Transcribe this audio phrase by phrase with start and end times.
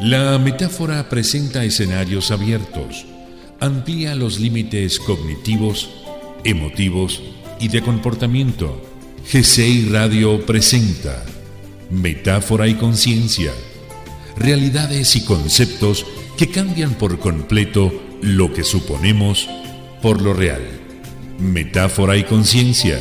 [0.00, 3.06] La metáfora presenta escenarios abiertos,
[3.60, 5.88] amplía los límites cognitivos,
[6.44, 7.22] emotivos
[7.58, 8.82] y de comportamiento.
[9.32, 11.24] GCI Radio presenta
[11.90, 13.52] Metáfora y Conciencia,
[14.36, 16.04] realidades y conceptos
[16.36, 17.90] que cambian por completo
[18.20, 19.48] lo que suponemos
[20.02, 20.62] por lo real.
[21.38, 23.00] Metáfora y Conciencia,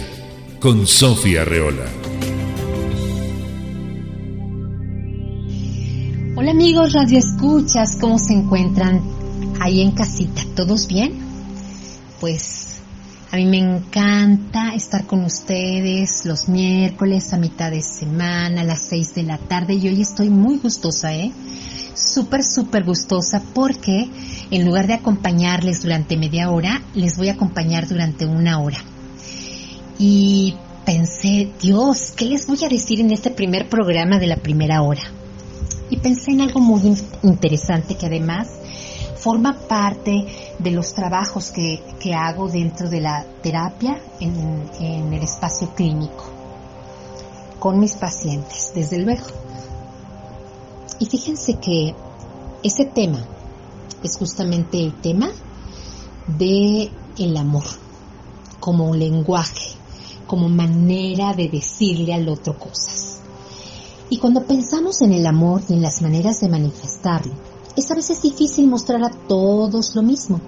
[0.61, 1.85] con Sofía Reola.
[6.55, 9.01] Amigos Radio Escuchas, ¿cómo se encuentran
[9.59, 10.41] ahí en casita?
[10.55, 11.11] ¿Todos bien?
[12.21, 12.77] Pues
[13.29, 18.83] a mí me encanta estar con ustedes los miércoles a mitad de semana, a las
[18.83, 21.33] 6 de la tarde y hoy estoy muy gustosa, ¿eh?
[21.93, 24.09] Súper, súper gustosa porque
[24.49, 28.77] en lugar de acompañarles durante media hora, les voy a acompañar durante una hora.
[29.99, 34.81] Y pensé, Dios, ¿qué les voy a decir en este primer programa de la primera
[34.81, 35.03] hora?
[35.89, 38.49] Y pensé en algo muy interesante que además
[39.15, 40.25] forma parte
[40.59, 41.81] de los trabajos que,
[42.13, 46.25] hago dentro de la terapia en, en el espacio clínico
[47.59, 49.25] con mis pacientes, desde luego.
[50.99, 51.95] Y fíjense que
[52.63, 53.25] ese tema
[54.03, 55.31] es justamente el tema
[56.27, 57.65] de el amor
[58.59, 59.71] como un lenguaje,
[60.27, 63.04] como manera de decirle al otro cosas.
[64.09, 67.33] Y cuando pensamos en el amor y en las maneras de manifestarlo,
[67.75, 70.39] es a veces difícil mostrar a todos lo mismo.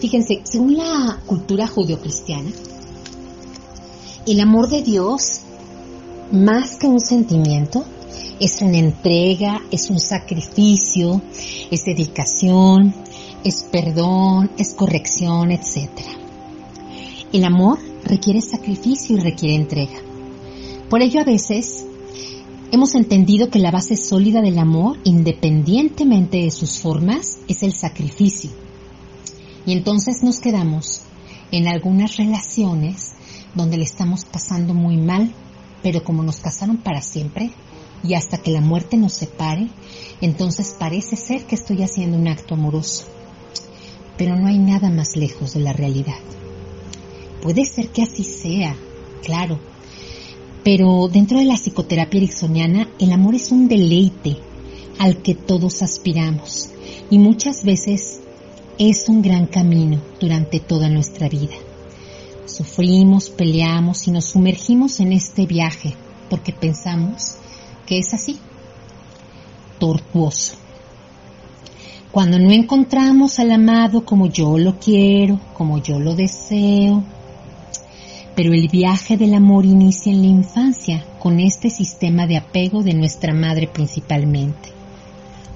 [0.00, 2.50] Fíjense, según la cultura judio-cristiana,
[4.26, 5.40] el amor de Dios,
[6.32, 7.84] más que un sentimiento,
[8.40, 11.22] es una entrega, es un sacrificio,
[11.70, 12.94] es dedicación,
[13.44, 15.88] es perdón, es corrección, etc.
[17.32, 19.98] El amor requiere sacrificio y requiere entrega.
[20.90, 21.86] Por ello a veces
[22.74, 28.50] Hemos entendido que la base sólida del amor, independientemente de sus formas, es el sacrificio.
[29.64, 31.02] Y entonces nos quedamos
[31.52, 33.12] en algunas relaciones
[33.54, 35.32] donde le estamos pasando muy mal,
[35.84, 37.52] pero como nos casaron para siempre
[38.02, 39.68] y hasta que la muerte nos separe,
[40.20, 43.04] entonces parece ser que estoy haciendo un acto amoroso.
[44.18, 46.18] Pero no hay nada más lejos de la realidad.
[47.40, 48.74] Puede ser que así sea,
[49.22, 49.60] claro,
[50.64, 54.38] pero dentro de la psicoterapia ericksoniana, el amor es un deleite
[54.98, 56.70] al que todos aspiramos
[57.10, 58.20] y muchas veces
[58.78, 61.54] es un gran camino durante toda nuestra vida.
[62.46, 65.94] Sufrimos, peleamos y nos sumergimos en este viaje
[66.30, 67.36] porque pensamos
[67.86, 68.38] que es así,
[69.78, 70.54] tortuoso.
[72.10, 77.02] Cuando no encontramos al amado como yo lo quiero, como yo lo deseo,
[78.34, 82.94] pero el viaje del amor inicia en la infancia con este sistema de apego de
[82.94, 84.70] nuestra madre principalmente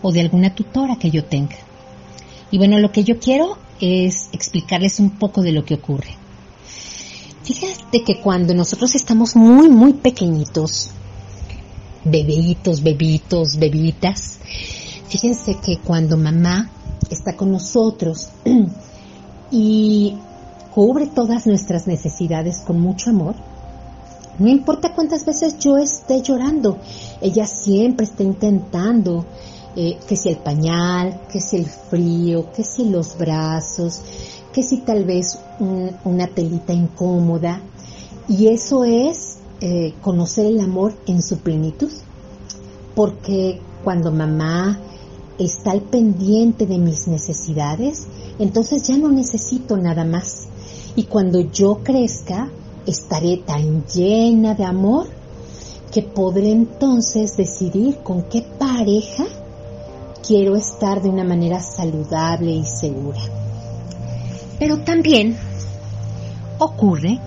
[0.02, 1.56] o de alguna tutora que yo tenga.
[2.50, 6.14] Y bueno, lo que yo quiero es explicarles un poco de lo que ocurre.
[7.42, 10.90] Fíjate que cuando nosotros estamos muy, muy pequeñitos,
[12.04, 14.38] bebitos, bebitos, bebitas,
[15.08, 16.70] fíjense que cuando mamá
[17.10, 18.28] está con nosotros
[19.50, 20.14] y
[20.78, 23.34] cubre todas nuestras necesidades con mucho amor,
[24.38, 26.78] no importa cuántas veces yo esté llorando,
[27.20, 29.26] ella siempre está intentando
[29.74, 34.02] eh, que si el pañal, que si el frío, que si los brazos,
[34.52, 35.40] que si tal vez
[36.04, 37.60] una telita incómoda.
[38.28, 41.90] Y eso es eh, conocer el amor en su plenitud.
[42.94, 44.78] Porque cuando mamá
[45.40, 48.06] está al pendiente de mis necesidades,
[48.38, 50.47] entonces ya no necesito nada más.
[50.96, 52.50] Y cuando yo crezca,
[52.86, 55.06] estaré tan llena de amor
[55.92, 59.24] que podré entonces decidir con qué pareja
[60.26, 63.20] quiero estar de una manera saludable y segura.
[64.58, 65.36] Pero también
[66.58, 67.18] ocurre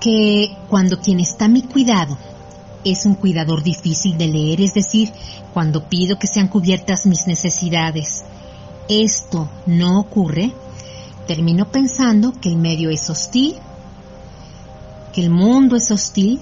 [0.00, 2.16] que cuando quien está a mi cuidado
[2.84, 5.12] es un cuidador difícil de leer, es decir,
[5.52, 8.24] cuando pido que sean cubiertas mis necesidades,
[8.88, 10.52] esto no ocurre,
[11.26, 13.54] termino pensando que el medio es hostil,
[15.12, 16.40] que el mundo es hostil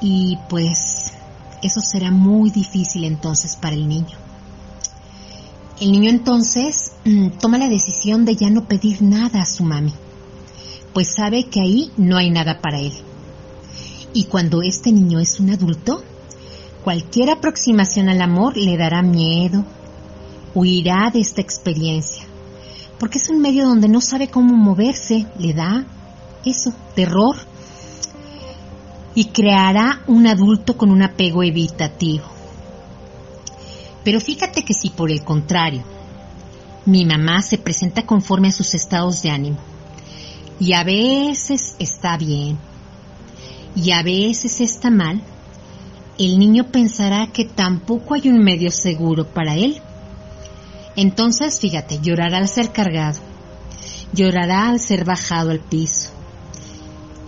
[0.00, 1.12] y pues
[1.62, 4.18] eso será muy difícil entonces para el niño.
[5.80, 9.92] El niño entonces mm, toma la decisión de ya no pedir nada a su mami,
[10.92, 12.92] pues sabe que ahí no hay nada para él.
[14.12, 16.04] Y cuando este niño es un adulto,
[16.84, 19.64] cualquier aproximación al amor le dará miedo,
[20.54, 22.24] huirá de esta experiencia
[22.98, 25.84] porque es un medio donde no sabe cómo moverse, le da
[26.44, 27.36] eso, terror,
[29.14, 32.24] y creará un adulto con un apego evitativo.
[34.04, 35.82] Pero fíjate que si por el contrario,
[36.86, 39.58] mi mamá se presenta conforme a sus estados de ánimo,
[40.60, 42.58] y a veces está bien,
[43.74, 45.22] y a veces está mal,
[46.18, 49.80] el niño pensará que tampoco hay un medio seguro para él.
[50.96, 53.20] Entonces, fíjate, llorará al ser cargado,
[54.12, 56.10] llorará al ser bajado al piso.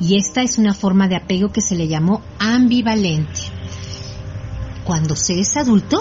[0.01, 3.41] Y esta es una forma de apego que se le llamó ambivalente.
[4.85, 6.01] Cuando se es adulto,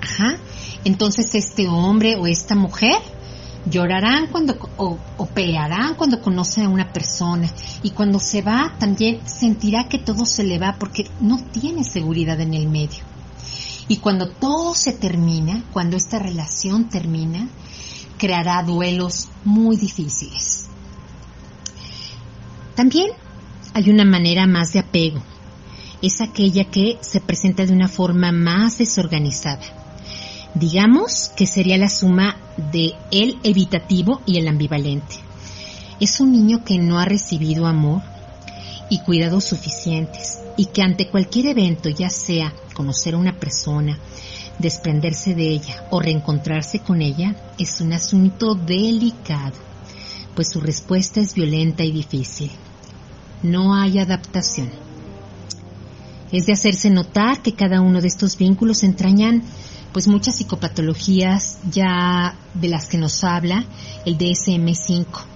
[0.00, 0.36] ajá,
[0.84, 2.96] entonces este hombre o esta mujer
[3.70, 7.48] llorarán cuando o, o, pelearán cuando conoce a una persona
[7.82, 12.40] y cuando se va también sentirá que todo se le va porque no tiene seguridad
[12.40, 13.13] en el medio.
[13.88, 17.48] Y cuando todo se termina, cuando esta relación termina,
[18.18, 20.66] creará duelos muy difíciles.
[22.74, 23.10] También
[23.74, 25.22] hay una manera más de apego.
[26.00, 29.62] Es aquella que se presenta de una forma más desorganizada.
[30.54, 32.36] Digamos que sería la suma
[32.72, 35.16] de el evitativo y el ambivalente.
[36.00, 38.02] Es un niño que no ha recibido amor
[38.88, 43.98] y cuidados suficientes y que ante cualquier evento, ya sea conocer a una persona,
[44.58, 49.56] desprenderse de ella o reencontrarse con ella, es un asunto delicado,
[50.34, 52.50] pues su respuesta es violenta y difícil.
[53.42, 54.70] No hay adaptación.
[56.32, 59.42] Es de hacerse notar que cada uno de estos vínculos entrañan
[59.92, 63.64] pues muchas psicopatologías ya de las que nos habla
[64.04, 65.33] el DSM-5.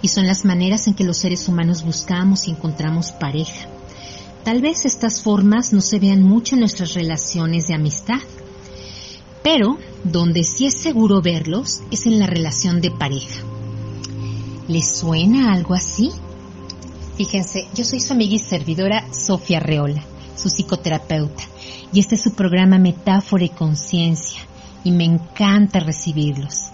[0.00, 3.68] Y son las maneras en que los seres humanos buscamos y encontramos pareja.
[4.44, 8.20] Tal vez estas formas no se vean mucho en nuestras relaciones de amistad,
[9.42, 13.42] pero donde sí es seguro verlos es en la relación de pareja.
[14.68, 16.10] ¿Les suena algo así?
[17.16, 20.02] Fíjense, yo soy su amiga y servidora Sofía Reola,
[20.36, 21.42] su psicoterapeuta
[21.92, 24.40] y este es su programa Metáfora y Conciencia
[24.84, 26.66] y me encanta recibirlos.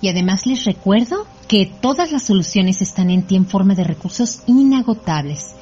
[0.00, 4.44] Y además les recuerdo que todas las soluciones están en ti en forma de recursos
[4.46, 5.56] inagotables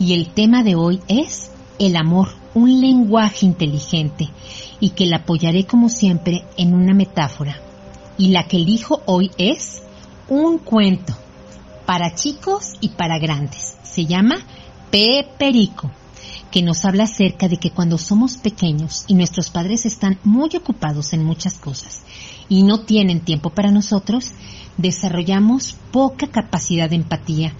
[0.00, 4.28] y el tema de hoy es el amor, un lenguaje inteligente
[4.80, 7.56] y que la apoyaré como siempre en una metáfora.
[8.18, 9.80] Y la que elijo hoy es
[10.28, 11.16] un cuento
[11.86, 13.76] para chicos y para grandes.
[13.84, 14.38] Se llama
[14.90, 15.88] Peperico
[16.50, 21.12] que nos habla acerca de que cuando somos pequeños y nuestros padres están muy ocupados
[21.12, 22.02] en muchas cosas
[22.48, 24.32] y no tienen tiempo para nosotros,
[24.76, 27.52] desarrollamos poca capacidad de empatía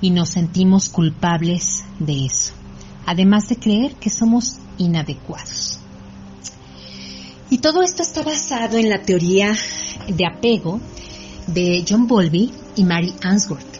[0.00, 2.52] y nos sentimos culpables de eso,
[3.06, 5.78] además de creer que somos inadecuados.
[7.50, 9.54] Y todo esto está basado en la teoría
[10.08, 10.80] de apego
[11.46, 13.71] de John Bowlby y Mary Answorth,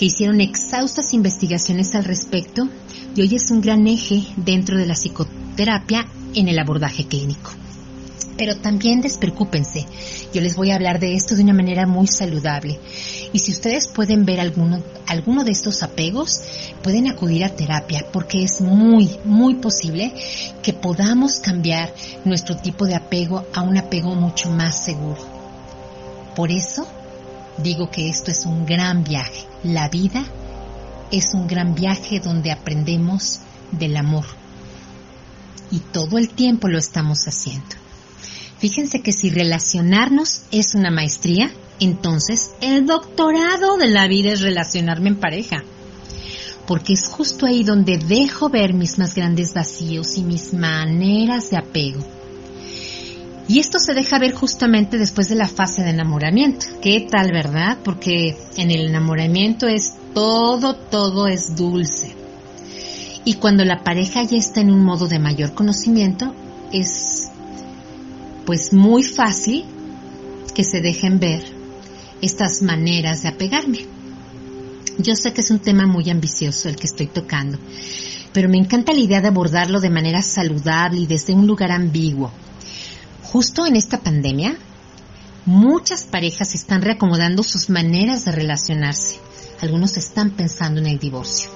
[0.00, 2.66] que hicieron exhaustas investigaciones al respecto
[3.14, 7.50] y hoy es un gran eje dentro de la psicoterapia en el abordaje clínico.
[8.38, 9.84] Pero también despreocúpense,
[10.32, 12.80] yo les voy a hablar de esto de una manera muy saludable.
[13.34, 16.40] Y si ustedes pueden ver alguno, alguno de estos apegos,
[16.82, 20.14] pueden acudir a terapia porque es muy, muy posible
[20.62, 21.92] que podamos cambiar
[22.24, 25.20] nuestro tipo de apego a un apego mucho más seguro.
[26.34, 26.88] Por eso
[27.58, 29.49] digo que esto es un gran viaje.
[29.62, 30.24] La vida
[31.10, 33.40] es un gran viaje donde aprendemos
[33.72, 34.24] del amor.
[35.70, 37.76] Y todo el tiempo lo estamos haciendo.
[38.58, 45.10] Fíjense que si relacionarnos es una maestría, entonces el doctorado de la vida es relacionarme
[45.10, 45.62] en pareja.
[46.66, 51.58] Porque es justo ahí donde dejo ver mis más grandes vacíos y mis maneras de
[51.58, 52.19] apego.
[53.50, 56.66] Y esto se deja ver justamente después de la fase de enamoramiento.
[56.80, 57.78] ¿Qué tal, verdad?
[57.82, 62.14] Porque en el enamoramiento es todo, todo es dulce.
[63.24, 66.32] Y cuando la pareja ya está en un modo de mayor conocimiento,
[66.72, 67.28] es
[68.46, 69.64] pues muy fácil
[70.54, 71.42] que se dejen ver
[72.22, 73.80] estas maneras de apegarme.
[74.96, 77.58] Yo sé que es un tema muy ambicioso el que estoy tocando,
[78.32, 82.30] pero me encanta la idea de abordarlo de manera saludable y desde un lugar ambiguo.
[83.32, 84.56] Justo en esta pandemia,
[85.46, 89.20] muchas parejas están reacomodando sus maneras de relacionarse
[89.60, 91.50] algunos están pensando en el divorcio,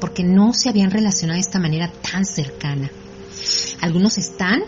[0.00, 2.90] porque no se habían relacionado de esta manera tan cercana.
[3.80, 4.62] Algunos están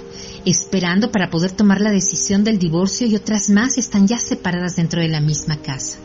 [0.45, 5.01] esperando para poder tomar la decisión del divorcio y otras más están ya separadas dentro
[5.01, 5.99] de la misma casa.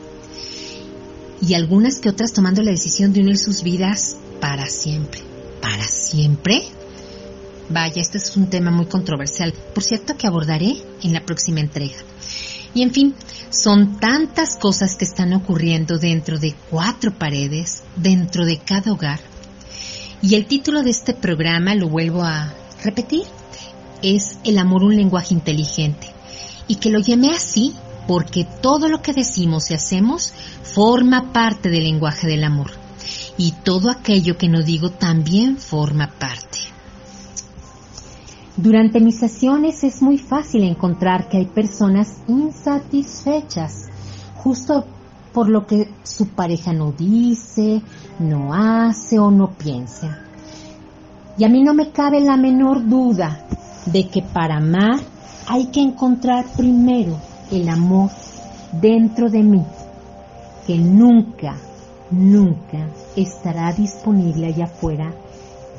[1.42, 5.22] Y algunas que otras tomando la decisión de unir sus vidas para siempre.
[5.62, 6.68] ¿Para siempre?
[7.70, 11.98] Vaya, este es un tema muy controversial, por cierto que abordaré en la próxima entrega.
[12.74, 13.16] Y en fin,
[13.52, 19.20] son tantas cosas que están ocurriendo dentro de cuatro paredes, dentro de cada hogar.
[20.22, 23.24] Y el título de este programa lo vuelvo a, repetir.
[24.02, 26.08] Es el amor un lenguaje inteligente.
[26.68, 27.74] Y que lo llamé así
[28.08, 30.34] porque todo lo que decimos y hacemos
[30.64, 32.72] forma parte del lenguaje del amor.
[33.38, 36.69] Y todo aquello que no digo también forma parte.
[38.62, 43.88] Durante mis sesiones es muy fácil encontrar que hay personas insatisfechas,
[44.36, 44.84] justo
[45.34, 47.82] por lo que su pareja no dice,
[48.20, 50.24] no hace o no piensa.
[51.38, 53.46] Y a mí no me cabe la menor duda
[53.86, 55.00] de que para amar
[55.48, 57.18] hay que encontrar primero
[57.52, 58.10] el amor
[58.74, 59.64] dentro de mí,
[60.68, 61.56] que nunca,
[62.12, 65.14] nunca estará disponible allá afuera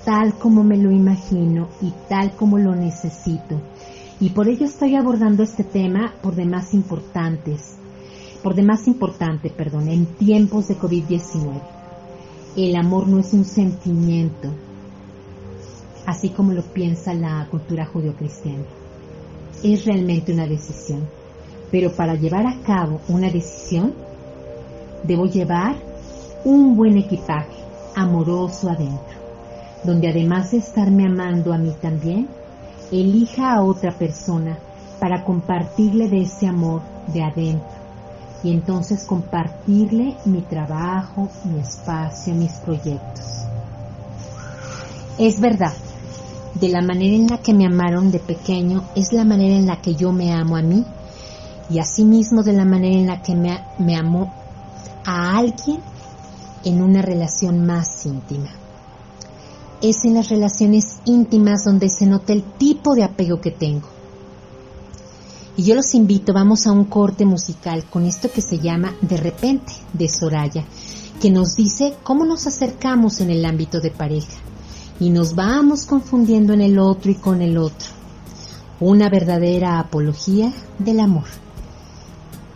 [0.04, 3.60] tal como me lo imagino y tal como lo necesito.
[4.20, 7.76] Y por ello estoy abordando este tema por demás importantes,
[8.42, 11.60] por demás importante, perdón, en tiempos de COVID-19.
[12.56, 14.50] El amor no es un sentimiento,
[16.06, 18.64] así como lo piensa la cultura judio-cristiana.
[19.62, 21.06] Es realmente una decisión.
[21.70, 23.94] Pero para llevar a cabo una decisión,
[25.04, 25.76] debo llevar
[26.44, 27.56] un buen equipaje
[27.94, 29.19] amoroso adentro
[29.84, 32.28] donde además de estarme amando a mí también,
[32.90, 34.58] elija a otra persona
[34.98, 37.80] para compartirle de ese amor de adentro.
[38.42, 43.44] Y entonces compartirle mi trabajo, mi espacio, mis proyectos.
[45.18, 45.72] Es verdad,
[46.54, 49.80] de la manera en la que me amaron de pequeño es la manera en la
[49.80, 50.84] que yo me amo a mí.
[51.68, 54.32] Y asimismo de la manera en la que me, me amo
[55.04, 55.80] a alguien
[56.64, 58.59] en una relación más íntima
[59.82, 63.88] es en las relaciones íntimas donde se nota el tipo de apego que tengo.
[65.56, 69.16] Y yo los invito, vamos a un corte musical con esto que se llama De
[69.16, 70.64] repente, de Soraya,
[71.20, 74.38] que nos dice cómo nos acercamos en el ámbito de pareja
[75.00, 77.88] y nos vamos confundiendo en el otro y con el otro.
[78.80, 81.26] Una verdadera apología del amor.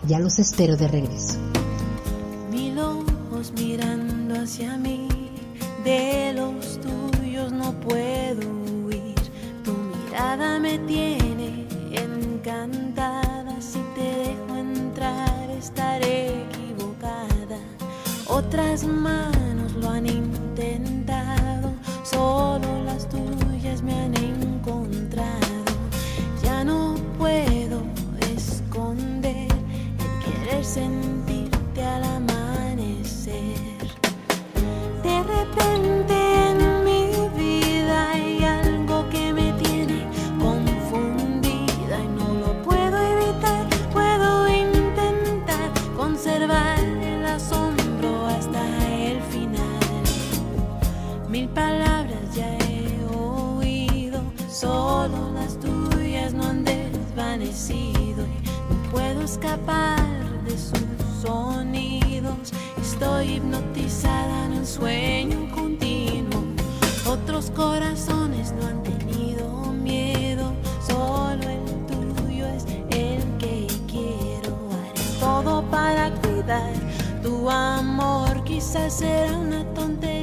[0.06, 1.38] Ya los espero de regreso.
[2.50, 2.78] Mil
[3.58, 5.08] mirando hacia mí,
[5.84, 6.73] de los
[7.86, 8.48] puedo
[8.84, 9.14] huir.
[9.64, 13.60] Tu mirada me tiene encantada.
[13.60, 17.58] Si te dejo entrar, estaré equivocada.
[18.28, 21.72] Otras manos lo han intentado,
[22.02, 25.64] solo las tuyas me han encontrado.
[26.42, 27.82] Ya no puedo
[28.34, 31.23] esconder el querer sentirte
[59.34, 59.98] escapar
[60.44, 60.78] de sus
[61.20, 62.52] sonidos.
[62.80, 66.44] Estoy hipnotizada en un sueño continuo.
[67.04, 70.52] Otros corazones no han tenido miedo,
[70.86, 74.52] solo el tuyo es el que quiero.
[74.70, 76.72] Haré todo para cuidar
[77.20, 78.44] tu amor.
[78.44, 80.13] Quizás será una tontería,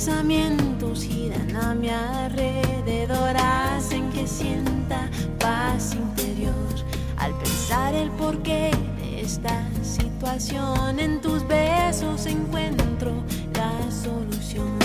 [0.00, 6.54] pensamientos giran a mi alrededor, hacen que sienta paz interior.
[7.18, 13.12] Al pensar el porqué de esta situación, en tus besos encuentro
[13.52, 14.79] la solución.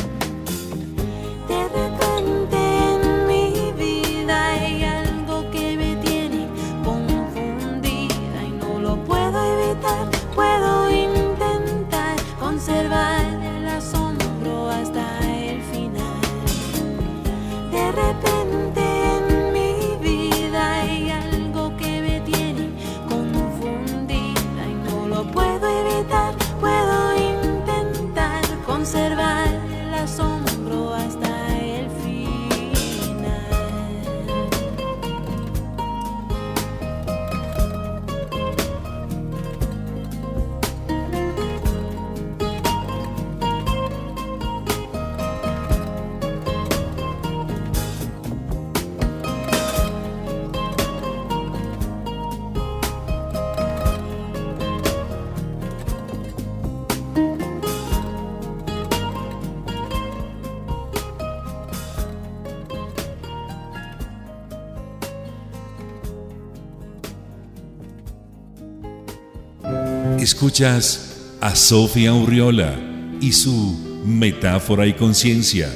[70.25, 72.75] Escuchas a Sofía Urriola
[73.21, 75.71] y su Metáfora y Conciencia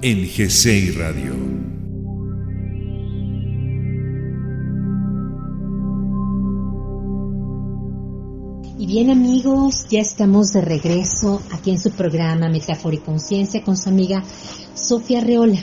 [0.00, 1.34] en GCI Radio.
[8.78, 13.76] Y bien amigos, ya estamos de regreso aquí en su programa Metáfora y Conciencia con
[13.76, 14.24] su amiga
[14.72, 15.62] Sofía Reola.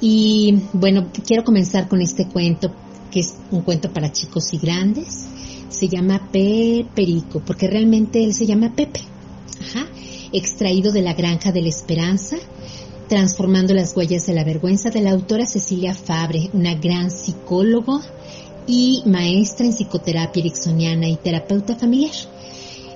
[0.00, 2.72] Y bueno, quiero comenzar con este cuento,
[3.10, 5.26] que es un cuento para chicos y grandes.
[5.68, 9.00] Se llama Pe Perico, porque realmente él se llama Pepe.
[9.60, 9.86] Ajá.
[10.32, 12.36] Extraído de la granja de la esperanza,
[13.08, 18.00] transformando las huellas de la vergüenza de la autora Cecilia Fabre, una gran psicóloga
[18.66, 22.14] y maestra en psicoterapia ericksoniana y terapeuta familiar.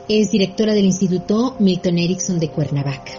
[0.08, 3.12] Es directora del Instituto Milton Erickson de Cuernavaca.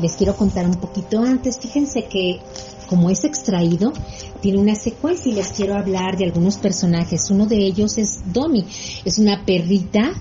[0.00, 1.58] Les quiero contar un poquito antes.
[1.58, 2.40] Fíjense que
[2.84, 3.92] como es extraído,
[4.40, 7.30] tiene una secuencia y les quiero hablar de algunos personajes.
[7.30, 8.64] Uno de ellos es Domi,
[9.04, 10.12] es una perrita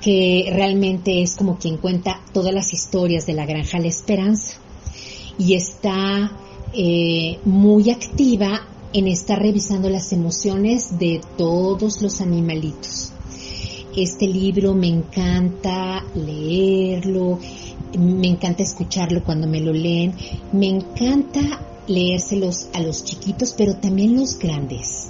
[0.00, 4.54] que realmente es como quien cuenta todas las historias de la granja La Esperanza
[5.38, 6.32] y está
[6.72, 13.12] eh, muy activa en estar revisando las emociones de todos los animalitos.
[13.96, 17.38] Este libro me encanta leerlo,
[17.98, 20.14] me encanta escucharlo cuando me lo leen,
[20.52, 21.40] me encanta
[21.88, 25.08] leérselos a los chiquitos, pero también los grandes.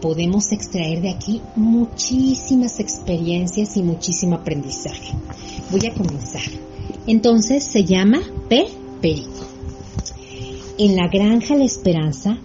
[0.00, 5.12] Podemos extraer de aquí muchísimas experiencias y muchísimo aprendizaje.
[5.70, 6.42] Voy a comenzar.
[7.06, 8.66] Entonces se llama P.
[9.00, 9.46] Perico.
[10.78, 12.38] En la granja La Esperanza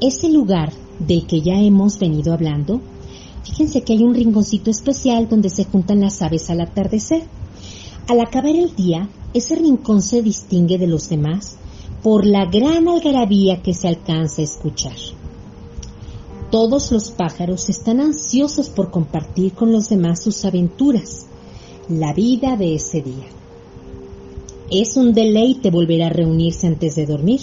[0.00, 2.82] ese lugar del que ya hemos venido hablando,
[3.44, 7.22] fíjense que hay un rinconcito especial donde se juntan las aves al atardecer.
[8.08, 11.55] Al acabar el día, ese rincón se distingue de los demás
[12.06, 14.94] por la gran algarabía que se alcanza a escuchar.
[16.52, 21.26] Todos los pájaros están ansiosos por compartir con los demás sus aventuras,
[21.88, 23.26] la vida de ese día.
[24.70, 27.40] Es un deleite volver a reunirse antes de dormir.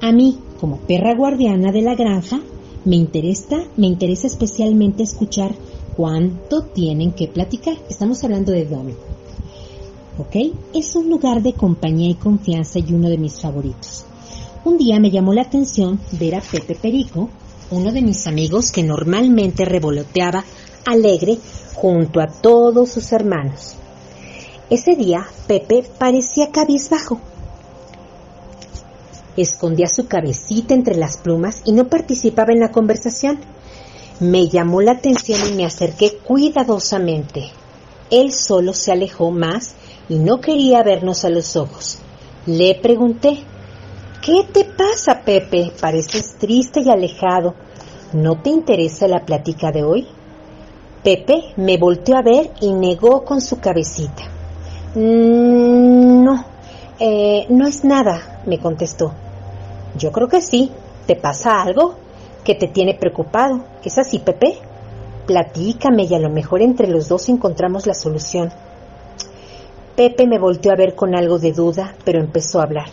[0.00, 2.40] A mí, como perra guardiana de la granja,
[2.86, 5.54] me interesa, me interesa especialmente escuchar
[5.94, 7.76] cuánto tienen que platicar.
[7.90, 8.94] Estamos hablando de Domi.
[10.18, 10.36] ¿Ok?
[10.74, 14.04] Es un lugar de compañía y confianza y uno de mis favoritos.
[14.64, 17.28] Un día me llamó la atención ver a Pepe Perico,
[17.70, 20.44] uno de mis amigos que normalmente revoloteaba
[20.86, 21.38] alegre
[21.74, 23.74] junto a todos sus hermanos.
[24.70, 27.20] Ese día Pepe parecía cabizbajo
[29.42, 33.38] escondía su cabecita entre las plumas y no participaba en la conversación.
[34.20, 37.50] Me llamó la atención y me acerqué cuidadosamente.
[38.10, 39.74] Él solo se alejó más
[40.08, 41.98] y no quería vernos a los ojos.
[42.46, 43.44] Le pregunté,
[44.26, 45.70] ¿Qué te pasa, Pepe?
[45.80, 47.54] Pareces triste y alejado.
[48.12, 50.08] ¿No te interesa la plática de hoy?
[51.04, 54.24] Pepe me volteó a ver y negó con su cabecita.
[54.96, 56.44] Mm, no,
[56.98, 59.12] eh, no es nada, me contestó.
[59.96, 60.72] Yo creo que sí.
[61.06, 61.94] ¿Te pasa algo
[62.42, 63.60] que te tiene preocupado?
[63.84, 64.58] ¿Es así, Pepe?
[65.28, 68.52] Platícame y a lo mejor entre los dos encontramos la solución.
[69.96, 72.88] Pepe me volteó a ver con algo de duda, pero empezó a hablar.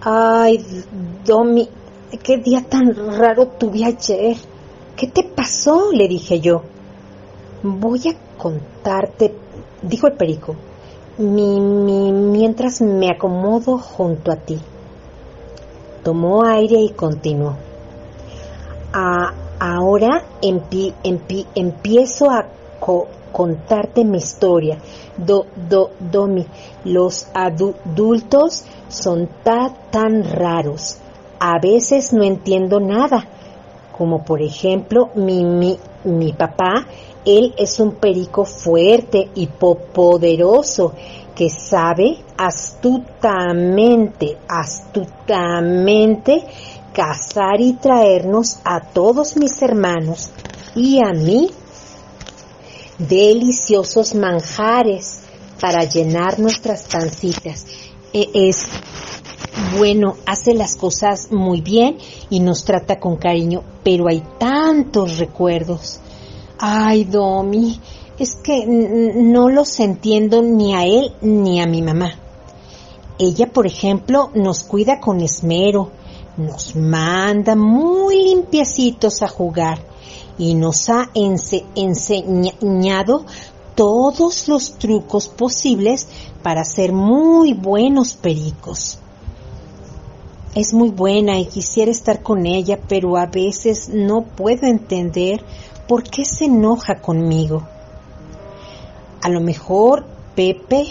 [0.00, 0.64] Ay,
[1.24, 1.68] Domi,
[2.22, 4.36] qué día tan raro tuve ayer.
[4.96, 5.92] ¿Qué te pasó?
[5.92, 6.62] le dije yo.
[7.62, 9.34] Voy a contarte,
[9.80, 10.56] dijo el perico,
[11.18, 14.58] mi, mi, mientras me acomodo junto a ti.
[16.02, 17.56] Tomó aire y continuó.
[19.58, 20.24] ahora
[21.54, 22.46] empiezo a
[23.34, 24.78] contarte mi historia.
[25.16, 26.46] Do, do, domi,
[26.84, 29.28] los adultos son
[29.90, 30.98] tan raros.
[31.40, 33.26] A veces no entiendo nada.
[33.98, 36.86] Como por ejemplo, mi, mi, mi papá,
[37.24, 40.92] él es un perico fuerte y poderoso
[41.34, 46.44] que sabe astutamente, astutamente
[46.92, 50.30] cazar y traernos a todos mis hermanos
[50.76, 51.50] y a mí
[52.98, 55.20] deliciosos manjares
[55.60, 57.66] para llenar nuestras pancitas.
[58.12, 58.66] E, es
[59.76, 61.98] bueno, hace las cosas muy bien
[62.30, 66.00] y nos trata con cariño, pero hay tantos recuerdos.
[66.58, 67.80] Ay, Domi,
[68.18, 72.14] es que no los entiendo ni a él ni a mi mamá.
[73.18, 75.90] Ella, por ejemplo, nos cuida con esmero,
[76.36, 79.93] nos manda muy limpiecitos a jugar
[80.38, 83.24] y nos ha enseñado
[83.74, 86.06] todos los trucos posibles
[86.42, 88.98] para ser muy buenos pericos.
[90.54, 95.44] Es muy buena y quisiera estar con ella, pero a veces no puedo entender
[95.88, 97.66] por qué se enoja conmigo.
[99.20, 100.86] A lo mejor, Pepe,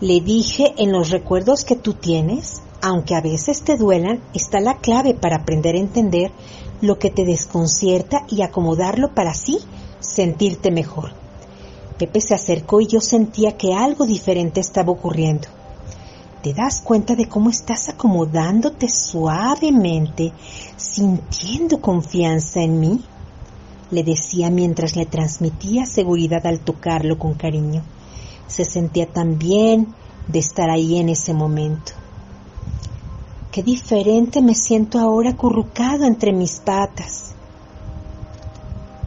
[0.00, 4.78] le dije, en los recuerdos que tú tienes, aunque a veces te duelan, está la
[4.78, 6.32] clave para aprender a entender
[6.84, 9.58] lo que te desconcierta y acomodarlo para así
[10.00, 11.12] sentirte mejor.
[11.98, 15.48] Pepe se acercó y yo sentía que algo diferente estaba ocurriendo.
[16.42, 20.32] ¿Te das cuenta de cómo estás acomodándote suavemente,
[20.76, 23.00] sintiendo confianza en mí?
[23.90, 27.82] Le decía mientras le transmitía seguridad al tocarlo con cariño.
[28.46, 29.94] Se sentía tan bien
[30.28, 31.92] de estar ahí en ese momento.
[33.54, 37.36] Qué diferente me siento ahora acurrucado entre mis patas.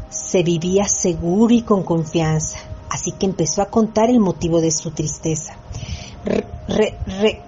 [0.10, 2.58] Se vivía seguro y con confianza,
[2.90, 5.58] así que empezó a contar el motivo de su tristeza.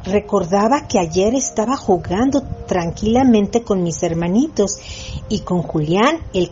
[0.03, 4.77] recordaba que ayer estaba jugando tranquilamente con mis hermanitos
[5.29, 6.51] y con Julián, el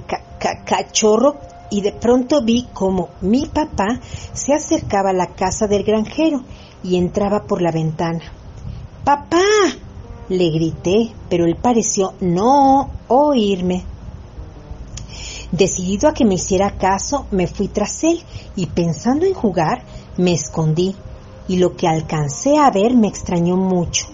[0.66, 1.36] cachorro,
[1.70, 4.00] y de pronto vi como mi papá
[4.32, 6.42] se acercaba a la casa del granjero
[6.84, 8.22] y entraba por la ventana.
[9.04, 9.44] ¡Papá!
[10.30, 13.84] Le grité, pero él pareció no oírme.
[15.52, 18.22] Decidido a que me hiciera caso, me fui tras él
[18.56, 19.84] y pensando en jugar,
[20.18, 20.96] me escondí
[21.48, 24.08] y lo que alcancé a ver me extrañó mucho.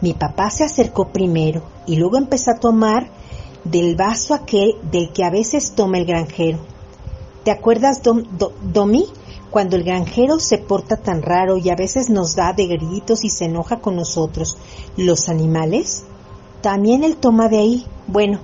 [0.00, 3.08] Mi papá se acercó primero y luego empezó a tomar
[3.64, 6.58] del vaso aquel del que a veces toma el granjero.
[7.44, 9.06] ¿Te acuerdas, Domi?
[9.56, 13.30] Cuando el granjero se porta tan raro y a veces nos da de gritos y
[13.30, 14.58] se enoja con nosotros,
[14.98, 16.04] los animales,
[16.60, 17.86] también él toma de ahí.
[18.06, 18.38] Bueno,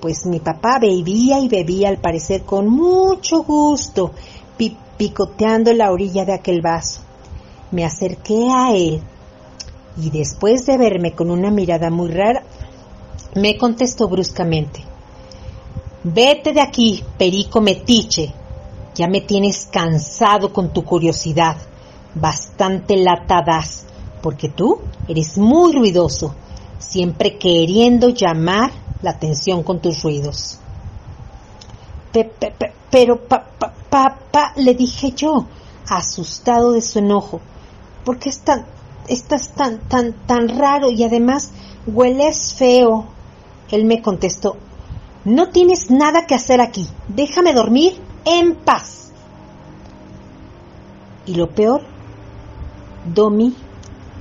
[0.00, 4.10] pues mi papá bebía y bebía al parecer con mucho gusto,
[4.96, 7.02] picoteando la orilla de aquel vaso.
[7.70, 9.00] Me acerqué a él
[10.02, 12.42] y después de verme con una mirada muy rara,
[13.36, 14.82] me contestó bruscamente.
[16.02, 18.34] Vete de aquí, perico metiche,
[18.94, 21.56] ya me tienes cansado con tu curiosidad.
[22.14, 23.86] Bastante lata das,
[24.22, 26.34] porque tú eres muy ruidoso,
[26.78, 28.72] siempre queriendo llamar
[29.02, 30.58] la atención con tus ruidos.
[32.90, 35.46] pero papá, pa, le dije yo,
[35.88, 37.40] asustado de su enojo,
[38.04, 41.52] ¿por qué estás tan, tan, tan raro y además
[41.86, 43.06] hueles feo?
[43.70, 44.56] Él me contestó,
[45.24, 49.12] no tienes nada que hacer aquí, déjame dormir en paz.
[51.26, 51.82] Y lo peor,
[53.04, 53.54] Domi,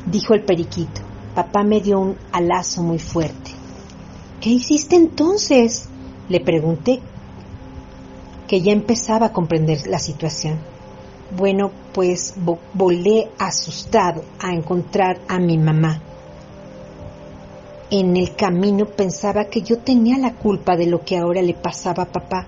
[0.06, 1.02] dijo el periquito,
[1.36, 3.52] papá me dio un alazo muy fuerte.
[4.42, 5.90] ¿Qué hiciste entonces?
[6.30, 7.02] Le pregunté,
[8.50, 10.58] que ya empezaba a comprender la situación.
[11.38, 12.34] Bueno, pues
[12.74, 16.02] volé asustado a encontrar a mi mamá.
[17.92, 22.04] En el camino pensaba que yo tenía la culpa de lo que ahora le pasaba
[22.04, 22.48] a papá,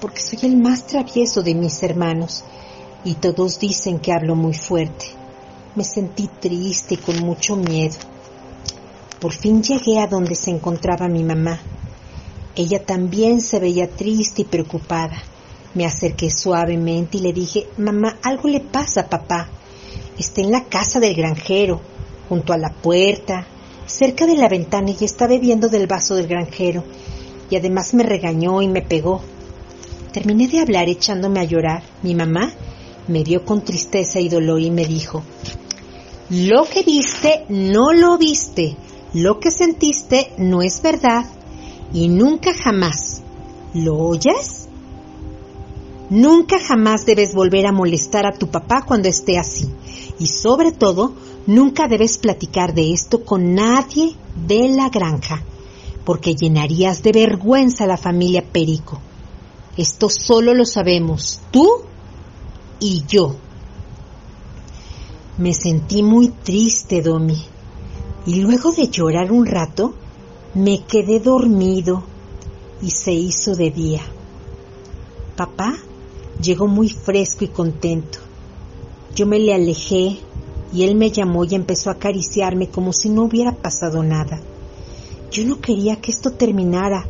[0.00, 2.44] porque soy el más travieso de mis hermanos
[3.04, 5.06] y todos dicen que hablo muy fuerte.
[5.74, 7.96] Me sentí triste y con mucho miedo.
[9.20, 11.60] Por fin llegué a donde se encontraba mi mamá.
[12.56, 15.22] Ella también se veía triste y preocupada.
[15.74, 19.48] Me acerqué suavemente y le dije, Mamá, algo le pasa a papá.
[20.18, 21.80] Está en la casa del granjero,
[22.28, 23.46] junto a la puerta,
[23.86, 26.82] cerca de la ventana y está bebiendo del vaso del granjero.
[27.48, 29.22] Y además me regañó y me pegó.
[30.12, 31.82] Terminé de hablar echándome a llorar.
[32.02, 32.52] Mi mamá
[33.06, 35.22] me vio con tristeza y dolor y me dijo,
[36.30, 38.76] lo que viste no lo viste,
[39.14, 41.24] lo que sentiste no es verdad
[41.92, 43.22] y nunca jamás.
[43.74, 44.68] ¿Lo oyes?
[46.08, 49.68] Nunca jamás debes volver a molestar a tu papá cuando esté así
[50.18, 51.14] y sobre todo
[51.46, 55.44] nunca debes platicar de esto con nadie de la granja
[56.04, 59.00] porque llenarías de vergüenza a la familia Perico.
[59.80, 61.66] Esto solo lo sabemos tú
[62.80, 63.34] y yo.
[65.38, 67.42] Me sentí muy triste, Domi,
[68.26, 69.94] y luego de llorar un rato,
[70.52, 72.02] me quedé dormido
[72.82, 74.02] y se hizo de día.
[75.34, 75.78] Papá
[76.42, 78.18] llegó muy fresco y contento.
[79.16, 80.18] Yo me le alejé
[80.74, 84.42] y él me llamó y empezó a acariciarme como si no hubiera pasado nada.
[85.30, 87.06] Yo no quería que esto terminara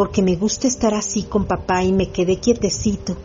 [0.00, 3.18] porque me gusta estar así con papá y me quedé quietecito.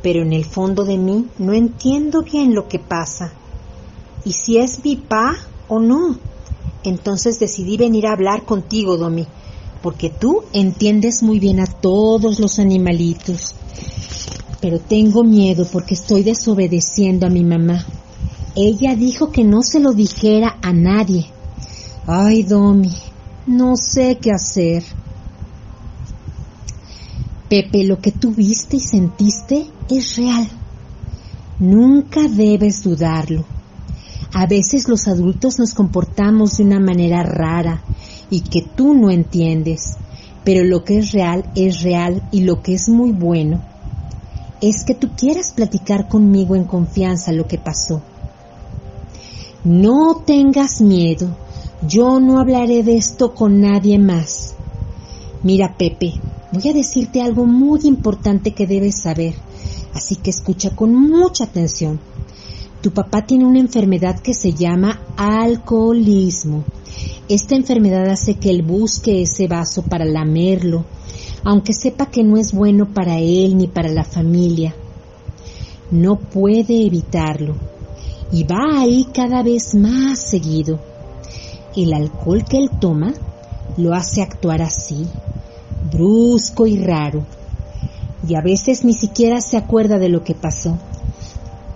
[0.00, 3.32] Pero en el fondo de mí no entiendo bien lo que pasa.
[4.24, 5.34] ¿Y si es mi pa
[5.66, 6.18] o no?
[6.84, 9.26] Entonces decidí venir a hablar contigo, Domi,
[9.82, 13.56] porque tú entiendes muy bien a todos los animalitos.
[14.60, 17.84] Pero tengo miedo porque estoy desobedeciendo a mi mamá.
[18.54, 21.26] Ella dijo que no se lo dijera a nadie.
[22.06, 22.94] Ay, Domi,
[23.48, 24.84] no sé qué hacer.
[27.52, 30.48] Pepe, lo que tú viste y sentiste es real.
[31.58, 33.44] Nunca debes dudarlo.
[34.32, 37.82] A veces los adultos nos comportamos de una manera rara
[38.30, 39.98] y que tú no entiendes,
[40.44, 43.62] pero lo que es real es real y lo que es muy bueno
[44.62, 48.00] es que tú quieras platicar conmigo en confianza lo que pasó.
[49.62, 51.36] No tengas miedo,
[51.86, 54.54] yo no hablaré de esto con nadie más.
[55.42, 56.14] Mira, Pepe,
[56.52, 59.34] voy a decirte algo muy importante que debes saber,
[59.94, 61.98] así que escucha con mucha atención.
[62.82, 66.64] Tu papá tiene una enfermedad que se llama alcoholismo.
[67.28, 70.84] Esta enfermedad hace que él busque ese vaso para lamerlo,
[71.44, 74.74] aunque sepa que no es bueno para él ni para la familia.
[75.90, 77.54] No puede evitarlo
[78.32, 80.80] y va ahí cada vez más seguido.
[81.76, 83.14] El alcohol que él toma
[83.76, 85.06] lo hace actuar así,
[85.92, 87.24] brusco y raro,
[88.26, 90.78] y a veces ni siquiera se acuerda de lo que pasó.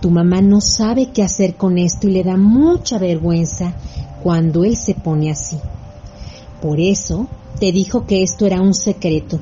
[0.00, 3.74] Tu mamá no sabe qué hacer con esto y le da mucha vergüenza
[4.22, 5.57] cuando él se pone así.
[6.61, 7.26] Por eso
[7.59, 9.38] te dijo que esto era un secreto.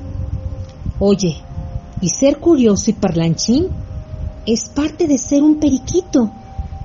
[0.99, 1.37] Oye,
[2.01, 3.67] y ser curioso y parlanchín
[4.45, 6.31] es parte de ser un periquito.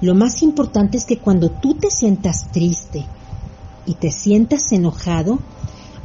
[0.00, 3.04] Lo más importante es que cuando tú te sientas triste
[3.86, 5.38] y te sientas enojado,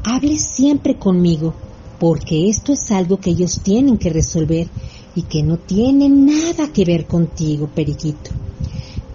[0.03, 1.53] hables siempre conmigo,
[1.99, 4.67] porque esto es algo que ellos tienen que resolver
[5.15, 8.31] y que no tiene nada que ver contigo, periquito.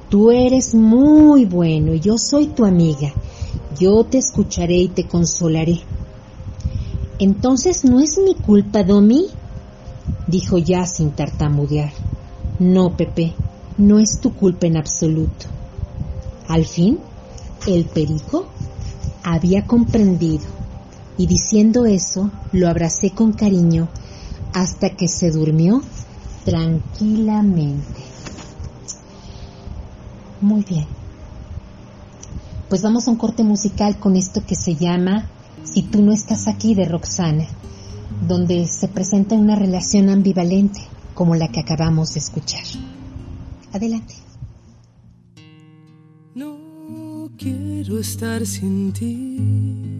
[0.09, 3.13] Tú eres muy bueno y yo soy tu amiga.
[3.79, 5.81] Yo te escucharé y te consolaré.
[7.19, 9.27] Entonces no es mi culpa, Domi,
[10.27, 11.93] dijo ya sin tartamudear.
[12.59, 13.35] No, Pepe,
[13.79, 15.47] no es tu culpa en absoluto.
[16.49, 16.99] Al fin,
[17.67, 18.47] el perico
[19.23, 20.60] había comprendido
[21.21, 23.89] y diciendo eso lo abracé con cariño
[24.55, 25.83] hasta que se durmió
[26.47, 28.01] tranquilamente.
[30.41, 30.87] Muy bien.
[32.71, 35.29] Pues vamos a un corte musical con esto que se llama
[35.63, 37.45] Si tú no estás aquí de Roxana,
[38.27, 40.81] donde se presenta una relación ambivalente
[41.13, 42.65] como la que acabamos de escuchar.
[43.75, 44.15] Adelante.
[46.35, 50.00] No quiero estar sin ti.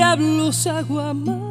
[0.00, 1.44] diablos hago amándote.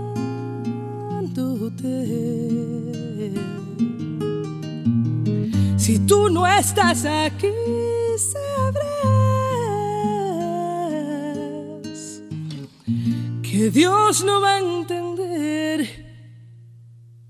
[5.78, 7.54] Si tú no estás aquí,
[8.32, 8.82] sabrás
[13.44, 15.78] que Dios no va a entender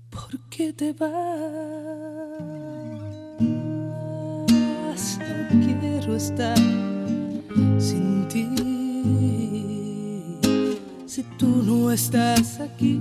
[0.08, 1.59] por qué te vas.
[11.92, 13.00] Estás aquí,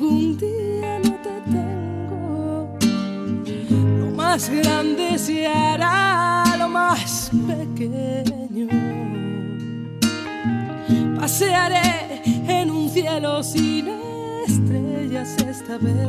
[0.00, 2.78] algún día no te tengo.
[3.98, 8.68] Lo más grande se hará lo más pequeño.
[11.18, 13.88] Pasearé en un cielo sin
[14.48, 16.08] estrellas esta vez,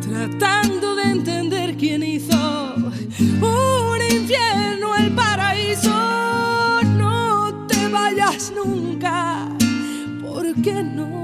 [0.00, 2.74] tratando de entender quién hizo
[3.40, 5.90] un infierno, el paraíso.
[6.96, 9.48] No te vayas nunca,
[10.22, 11.23] porque no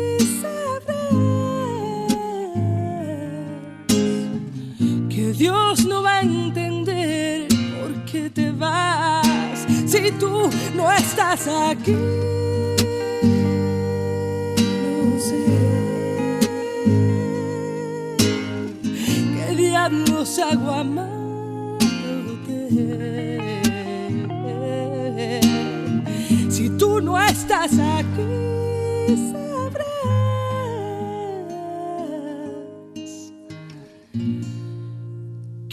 [5.37, 7.47] Dios no va a entender
[7.79, 11.95] por qué te vas si tú no estás aquí.
[15.03, 15.45] No sé
[19.35, 21.79] qué diablos hago amándote.
[26.49, 28.21] Si tú no estás aquí,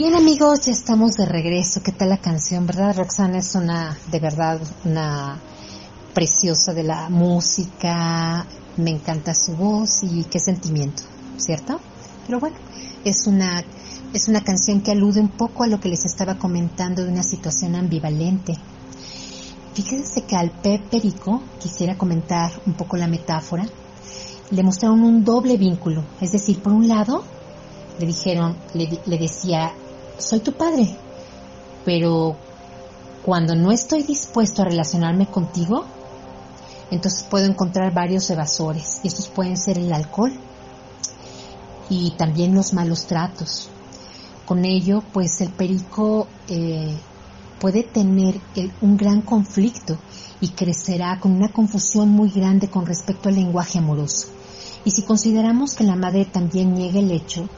[0.00, 1.82] Bien amigos, ya estamos de regreso.
[1.82, 2.66] ¿Qué tal la canción?
[2.66, 2.96] ¿Verdad?
[2.96, 5.38] Roxana es una, de verdad, una
[6.14, 8.46] preciosa de la música.
[8.78, 11.02] Me encanta su voz y qué sentimiento,
[11.36, 11.78] ¿cierto?
[12.26, 12.56] Pero bueno,
[13.04, 13.62] es una,
[14.14, 17.22] es una canción que alude un poco a lo que les estaba comentando de una
[17.22, 18.54] situación ambivalente.
[19.74, 20.82] Fíjense que al P.
[20.90, 23.66] Perico, quisiera comentar un poco la metáfora,
[24.50, 26.02] le mostraron un doble vínculo.
[26.22, 27.22] Es decir, por un lado,
[27.98, 29.74] le dijeron, le, le decía,
[30.20, 30.96] soy tu padre,
[31.84, 32.36] pero
[33.24, 35.84] cuando no estoy dispuesto a relacionarme contigo,
[36.90, 39.00] entonces puedo encontrar varios evasores.
[39.02, 40.32] Y estos pueden ser el alcohol
[41.88, 43.68] y también los malos tratos.
[44.46, 46.96] Con ello, pues el perico eh,
[47.60, 48.40] puede tener
[48.80, 49.98] un gran conflicto
[50.40, 54.28] y crecerá con una confusión muy grande con respecto al lenguaje amoroso.
[54.84, 57.48] Y si consideramos que la madre también niega el hecho,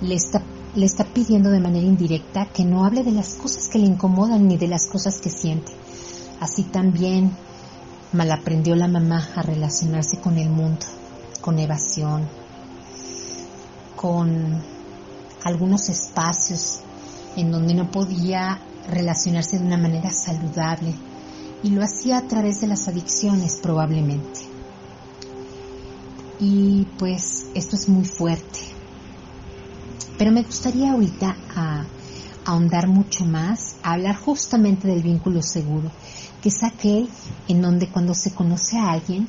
[0.00, 0.42] le está,
[0.74, 4.46] le está pidiendo de manera indirecta que no hable de las cosas que le incomodan
[4.46, 5.72] ni de las cosas que siente.
[6.40, 7.32] Así también
[8.12, 10.86] malaprendió la mamá a relacionarse con el mundo,
[11.40, 12.28] con evasión,
[13.96, 14.62] con
[15.44, 16.80] algunos espacios
[17.36, 20.94] en donde no podía relacionarse de una manera saludable
[21.62, 24.40] y lo hacía a través de las adicciones probablemente.
[26.40, 28.77] Y pues esto es muy fuerte.
[30.18, 31.86] Pero me gustaría ahorita a,
[32.44, 35.90] ahondar mucho más, a hablar justamente del vínculo seguro,
[36.42, 37.08] que es aquel
[37.46, 39.28] en donde cuando se conoce a alguien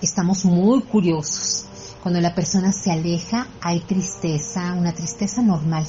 [0.00, 1.64] estamos muy curiosos.
[2.02, 5.84] Cuando la persona se aleja hay tristeza, una tristeza normal.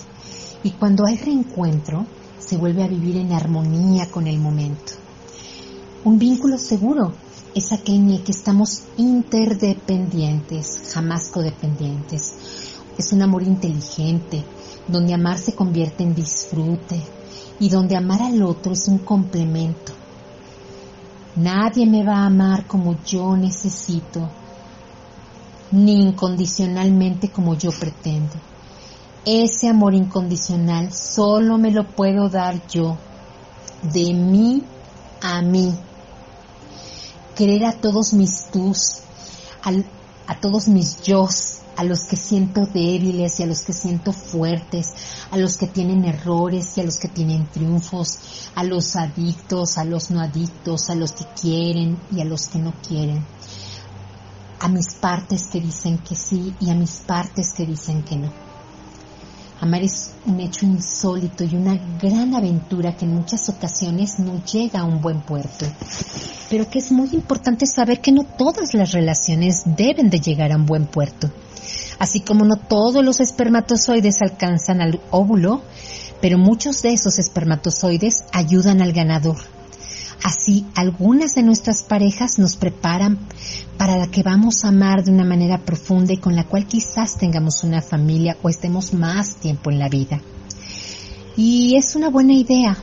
[0.64, 2.06] Y cuando hay reencuentro
[2.40, 4.94] se vuelve a vivir en armonía con el momento.
[6.04, 7.14] Un vínculo seguro
[7.54, 12.36] es aquel en el que estamos interdependientes, jamás codependientes.
[13.00, 14.44] Es un amor inteligente,
[14.86, 17.02] donde amar se convierte en disfrute
[17.58, 19.94] y donde amar al otro es un complemento.
[21.38, 24.28] Nadie me va a amar como yo necesito,
[25.72, 28.34] ni incondicionalmente como yo pretendo.
[29.24, 32.98] Ese amor incondicional solo me lo puedo dar yo,
[33.82, 34.62] de mí
[35.22, 35.74] a mí.
[37.34, 39.04] Querer a todos mis tus,
[40.28, 44.94] a todos mis yos, a los que siento débiles y a los que siento fuertes,
[45.32, 48.20] a los que tienen errores y a los que tienen triunfos,
[48.54, 52.60] a los adictos, a los no adictos, a los que quieren y a los que
[52.60, 53.26] no quieren,
[54.60, 58.30] a mis partes que dicen que sí y a mis partes que dicen que no.
[59.62, 64.82] Amar es un hecho insólito y una gran aventura que en muchas ocasiones no llega
[64.82, 65.66] a un buen puerto.
[66.50, 70.58] Pero que es muy importante saber que no todas las relaciones deben de llegar a
[70.58, 71.30] un buen puerto.
[72.00, 75.62] Así como no todos los espermatozoides alcanzan al óvulo,
[76.22, 79.38] pero muchos de esos espermatozoides ayudan al ganador.
[80.24, 83.20] Así, algunas de nuestras parejas nos preparan
[83.78, 87.18] para la que vamos a amar de una manera profunda y con la cual quizás
[87.18, 90.20] tengamos una familia o estemos más tiempo en la vida.
[91.38, 92.78] Y es una buena idea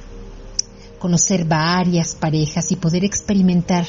[0.99, 3.87] conocer varias parejas y poder experimentar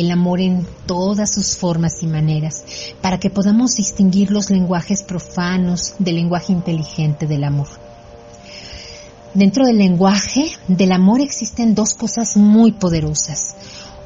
[0.00, 2.64] el amor en todas sus formas y maneras,
[3.00, 7.68] para que podamos distinguir los lenguajes profanos del lenguaje inteligente del amor.
[9.34, 13.54] Dentro del lenguaje del amor existen dos cosas muy poderosas.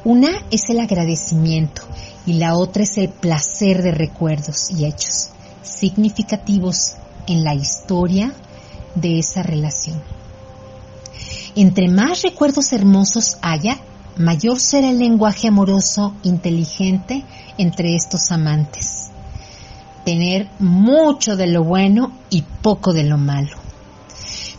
[0.03, 1.81] Una es el agradecimiento
[2.25, 5.29] y la otra es el placer de recuerdos y hechos
[5.63, 6.95] significativos
[7.27, 8.33] en la historia
[8.95, 10.01] de esa relación.
[11.55, 13.77] Entre más recuerdos hermosos haya,
[14.17, 17.23] mayor será el lenguaje amoroso inteligente
[17.57, 19.11] entre estos amantes.
[20.05, 23.57] Tener mucho de lo bueno y poco de lo malo.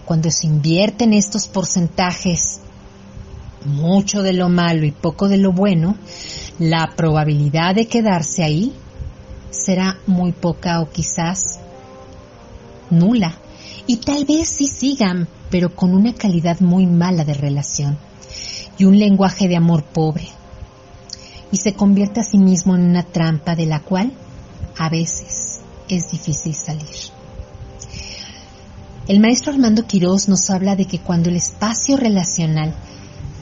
[0.04, 2.60] Cuando se invierten estos porcentajes,
[3.64, 5.96] mucho de lo malo y poco de lo bueno,
[6.58, 8.72] la probabilidad de quedarse ahí
[9.50, 11.60] será muy poca o quizás
[12.90, 13.38] nula.
[13.86, 17.98] Y tal vez sí sigan, pero con una calidad muy mala de relación
[18.78, 20.28] y un lenguaje de amor pobre.
[21.52, 24.12] Y se convierte a sí mismo en una trampa de la cual
[24.76, 27.14] a veces es difícil salir.
[29.06, 32.74] El maestro Armando Quirós nos habla de que cuando el espacio relacional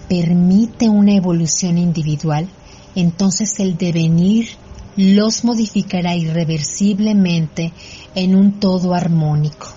[0.09, 2.49] permite una evolución individual,
[2.97, 4.49] entonces el devenir
[4.97, 7.73] los modificará irreversiblemente
[8.15, 9.69] en un todo armónico.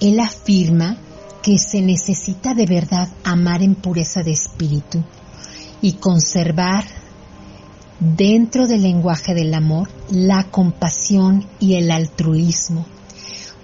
[0.00, 0.96] Él afirma
[1.42, 5.02] que se necesita de verdad amar en pureza de espíritu
[5.80, 6.84] y conservar
[7.98, 12.86] dentro del lenguaje del amor la compasión y el altruismo,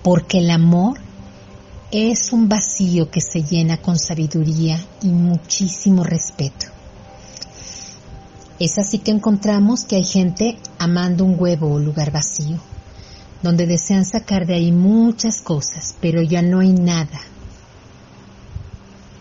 [0.03, 0.99] porque el amor
[1.91, 6.67] es un vacío que se llena con sabiduría y muchísimo respeto.
[8.59, 12.59] Es así que encontramos que hay gente amando un huevo o lugar vacío,
[13.43, 17.21] donde desean sacar de ahí muchas cosas, pero ya no hay nada,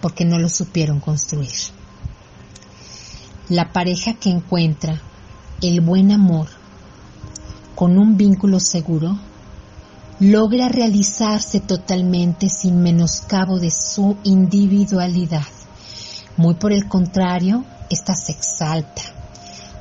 [0.01, 1.51] porque no lo supieron construir.
[3.49, 5.01] La pareja que encuentra
[5.61, 6.47] el buen amor
[7.75, 9.17] con un vínculo seguro
[10.19, 15.45] logra realizarse totalmente sin menoscabo de su individualidad.
[16.37, 19.01] Muy por el contrario, ésta se exalta.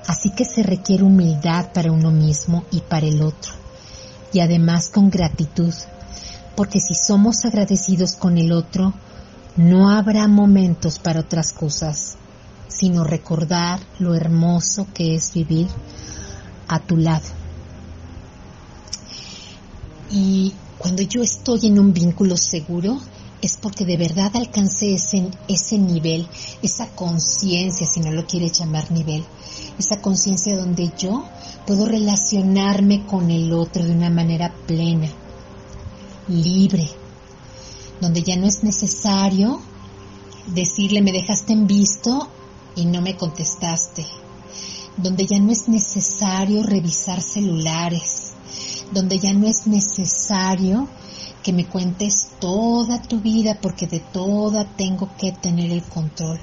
[0.06, 3.52] Así que se requiere humildad para uno mismo y para el otro.
[4.32, 5.74] Y además con gratitud,
[6.54, 8.94] porque si somos agradecidos con el otro,
[9.56, 12.16] no habrá momentos para otras cosas,
[12.68, 15.68] sino recordar lo hermoso que es vivir
[16.68, 17.26] a tu lado.
[20.10, 23.00] Y cuando yo estoy en un vínculo seguro,
[23.42, 26.26] es porque de verdad alcancé ese, nivel,
[26.62, 29.24] esa conciencia, si no lo quiere llamar nivel,
[29.78, 31.24] esa conciencia donde yo
[31.66, 35.08] puedo relacionarme con el otro de una manera plena,
[36.28, 36.88] libre,
[38.00, 39.60] donde ya no es necesario
[40.46, 42.28] decirle me dejaste en visto
[42.74, 44.06] y no me contestaste,
[44.96, 48.34] donde ya no es necesario revisar celulares,
[48.92, 50.88] donde ya no es necesario
[51.42, 56.40] que me cuentes toda tu vida porque de toda tengo que tener el control,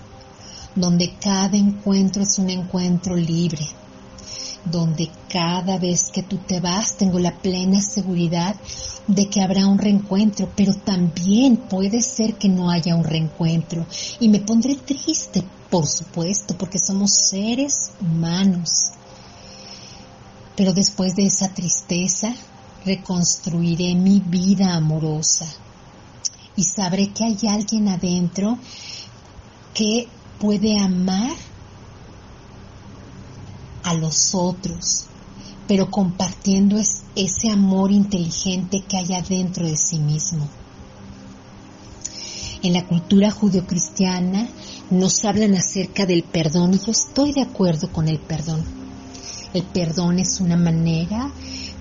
[0.75, 3.67] donde cada encuentro es un encuentro libre,
[4.65, 8.55] donde cada vez que tú te vas tengo la plena seguridad
[9.07, 13.85] de que habrá un reencuentro, pero también puede ser que no haya un reencuentro.
[14.19, 18.91] Y me pondré triste, por supuesto, porque somos seres humanos.
[20.55, 22.33] Pero después de esa tristeza,
[22.85, 25.47] reconstruiré mi vida amorosa.
[26.55, 28.57] Y sabré que hay alguien adentro
[29.73, 30.07] que
[30.39, 31.31] puede amar
[33.83, 35.07] a los otros,
[35.73, 36.77] pero compartiendo
[37.15, 40.47] ese amor inteligente que hay adentro de sí mismo.
[42.61, 44.47] En la cultura judeocristiana
[44.91, 48.63] nos hablan acerca del perdón y yo estoy de acuerdo con el perdón.
[49.55, 51.31] El perdón es una manera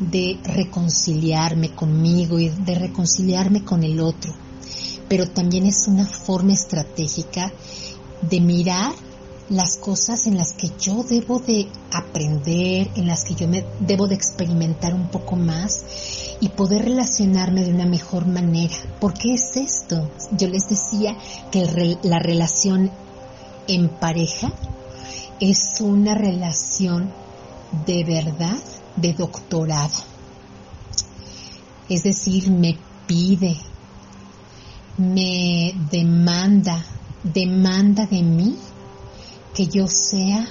[0.00, 4.32] de reconciliarme conmigo y de reconciliarme con el otro,
[5.06, 7.52] pero también es una forma estratégica
[8.22, 8.94] de mirar
[9.52, 14.08] las cosas en las que yo debo de aprender, en las que yo me debo
[14.08, 15.84] de experimentar un poco más
[16.40, 18.74] y poder relacionarme de una mejor manera.
[18.98, 20.10] ¿Por qué es esto?
[20.32, 21.18] Yo les decía
[21.50, 22.90] que la relación
[23.68, 24.52] en pareja
[25.38, 27.12] es una relación
[27.84, 28.58] de verdad
[28.96, 29.98] de doctorado.
[31.90, 33.58] Es decir, me pide,
[34.96, 36.82] me demanda,
[37.22, 38.56] demanda de mí
[39.54, 40.48] que yo sea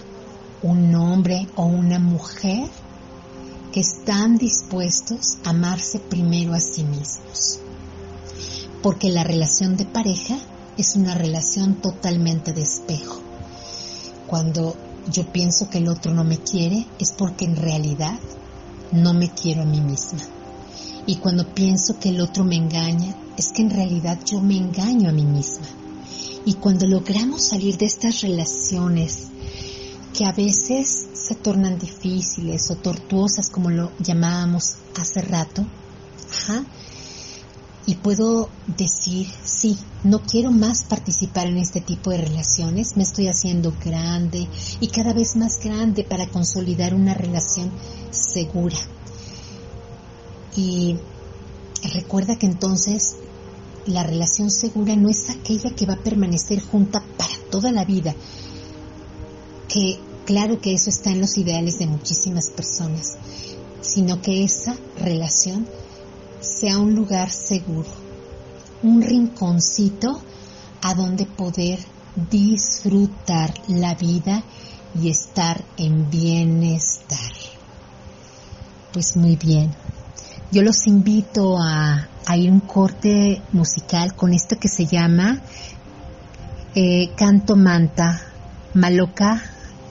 [0.61, 2.69] un hombre o una mujer
[3.71, 7.59] que están dispuestos a amarse primero a sí mismos.
[8.83, 10.37] Porque la relación de pareja
[10.77, 13.21] es una relación totalmente de espejo.
[14.27, 14.75] Cuando
[15.11, 18.19] yo pienso que el otro no me quiere es porque en realidad
[18.91, 20.21] no me quiero a mí misma.
[21.07, 25.09] Y cuando pienso que el otro me engaña es que en realidad yo me engaño
[25.09, 25.80] a mí misma.
[26.45, 29.27] Y cuando logramos salir de estas relaciones
[30.17, 35.65] que a veces se tornan difíciles o tortuosas como lo llamábamos hace rato,
[37.85, 43.27] y puedo decir, sí, no quiero más participar en este tipo de relaciones, me estoy
[43.27, 44.47] haciendo grande
[44.79, 47.71] y cada vez más grande para consolidar una relación
[48.11, 48.77] segura.
[50.55, 50.97] Y
[51.93, 53.15] recuerda que entonces
[53.85, 58.15] la relación segura no es aquella que va a permanecer junta para toda la vida,
[59.67, 63.17] que claro que eso está en los ideales de muchísimas personas,
[63.81, 65.67] sino que esa relación
[66.39, 67.89] sea un lugar seguro,
[68.83, 70.21] un rinconcito
[70.81, 71.79] a donde poder
[72.29, 74.43] disfrutar la vida
[74.99, 77.31] y estar en bienestar.
[78.91, 79.73] Pues muy bien,
[80.51, 85.41] yo los invito a, ir un corte musical con esto que se llama
[86.75, 88.21] eh, Canto Manta
[88.73, 89.43] Maloca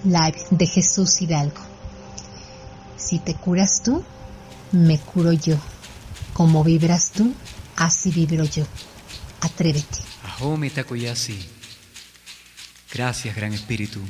[0.05, 1.61] Live de Jesús Hidalgo.
[2.97, 4.03] Si te curas tú,
[4.73, 5.57] me curo yo.
[6.33, 7.35] Como vibras tú,
[7.77, 8.65] así vibro yo.
[9.41, 9.99] Atrévete.
[10.23, 11.39] Ahome Takoyasi.
[12.93, 14.01] Gracias, Gran Espíritu.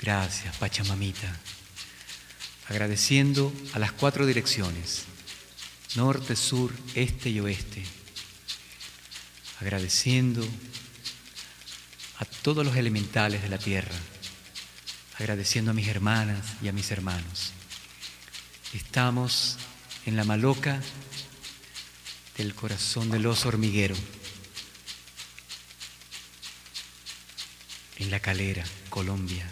[0.00, 1.28] Gracias, Pachamamita.
[2.68, 5.04] Agradeciendo a las cuatro direcciones,
[5.94, 7.84] norte, sur, este y oeste.
[9.60, 10.46] Agradeciendo
[12.18, 13.94] a todos los elementales de la tierra.
[15.18, 17.52] Agradeciendo a mis hermanas y a mis hermanos.
[18.72, 19.56] Estamos
[20.06, 20.80] en la maloca
[22.36, 23.96] del corazón del oso hormiguero,
[27.96, 29.50] en la calera, Colombia.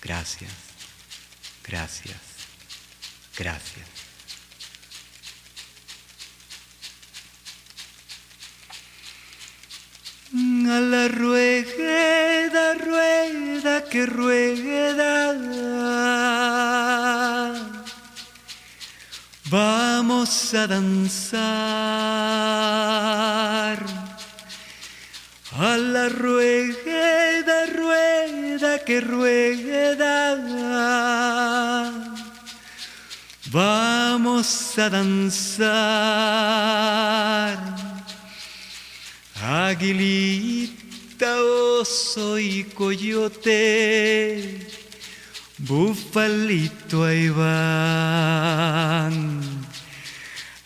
[0.00, 0.52] Gracias,
[1.62, 2.16] gracias,
[3.36, 3.97] gracias.
[10.70, 15.34] A la rueda, rueda que rueda.
[19.50, 21.38] Vamos a danzar.
[25.58, 30.18] A la rueda, rueda que rueda.
[33.50, 35.68] Vamos a danzar,
[39.42, 44.66] aguilita, oso y coyote.
[45.58, 49.40] Bufalito ahí van,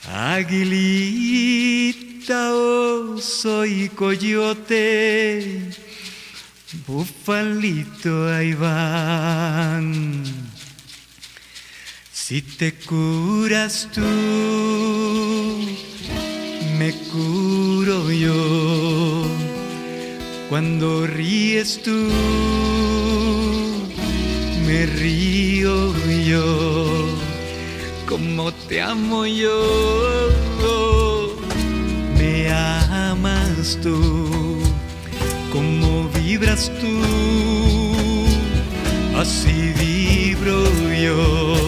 [0.06, 1.54] aguilita,
[2.54, 5.70] oso y coyote,
[6.86, 10.24] bufalito ahí van.
[12.12, 14.02] Si te curas tú,
[16.82, 19.22] me curo yo.
[20.48, 21.98] Cuando ríes tú,
[24.66, 25.74] me río
[26.32, 26.44] yo,
[28.08, 29.58] como te amo yo,
[32.18, 33.96] me amas tú,
[35.52, 36.94] como vibras tú,
[39.22, 40.64] así vibro
[41.06, 41.61] yo.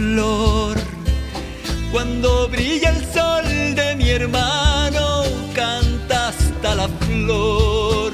[0.00, 0.76] Flor.
[1.92, 5.24] Cuando brilla el sol de mi hermano,
[5.54, 8.12] canta hasta la flor.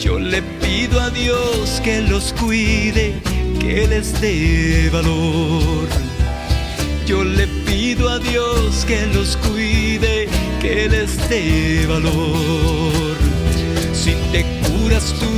[0.00, 3.20] Yo le pido a Dios que los cuide,
[3.60, 5.86] que les dé valor.
[7.06, 10.28] Yo le pido a Dios que los cuide,
[10.62, 13.16] que les dé valor.
[13.92, 15.32] Si te curas tú,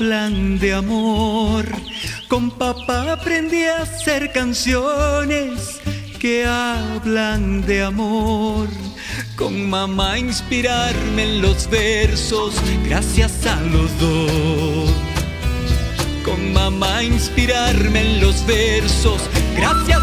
[0.00, 1.66] de amor.
[2.26, 5.78] Con papá aprendí a hacer canciones
[6.18, 8.68] que hablan de amor.
[9.36, 14.90] Con mamá inspirarme en los versos, gracias a los dos.
[16.24, 19.20] Con mamá inspirarme en los versos,
[19.54, 19.99] gracias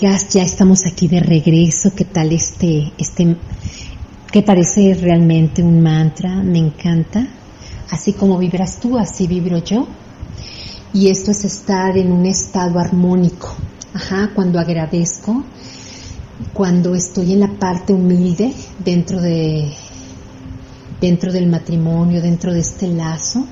[0.00, 1.92] ya estamos aquí de regreso.
[1.94, 3.36] ¿Qué tal este, este,
[4.32, 6.36] que parece realmente un mantra?
[6.36, 7.28] Me encanta.
[7.90, 9.86] Así como vibras tú, así vibro yo.
[10.94, 13.54] Y esto es estar en un estado armónico.
[13.92, 15.44] Ajá, cuando agradezco,
[16.54, 19.70] cuando estoy en la parte humilde dentro de,
[21.00, 23.44] dentro del matrimonio, dentro de este lazo,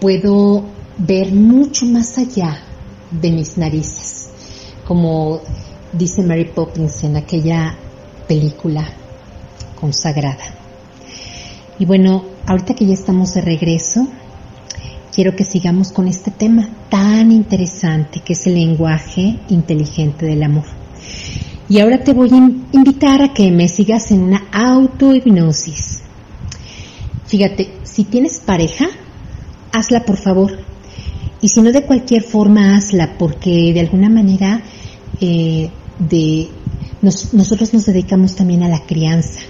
[0.00, 0.64] puedo
[0.96, 2.62] ver mucho más allá
[3.10, 4.11] de mis narices,
[4.92, 5.40] como
[5.94, 7.74] dice Mary Poppins en aquella
[8.28, 8.86] película
[9.80, 10.44] consagrada.
[11.78, 14.06] Y bueno, ahorita que ya estamos de regreso,
[15.10, 20.66] quiero que sigamos con este tema tan interesante que es el lenguaje inteligente del amor.
[21.70, 26.02] Y ahora te voy a invitar a que me sigas en una autohipnosis.
[27.24, 28.88] Fíjate, si tienes pareja,
[29.72, 30.58] hazla por favor.
[31.42, 34.62] Y si no de cualquier forma, hazla, porque de alguna manera
[35.20, 36.48] eh, de,
[37.00, 39.40] nos- nosotros nos dedicamos también a la crianza.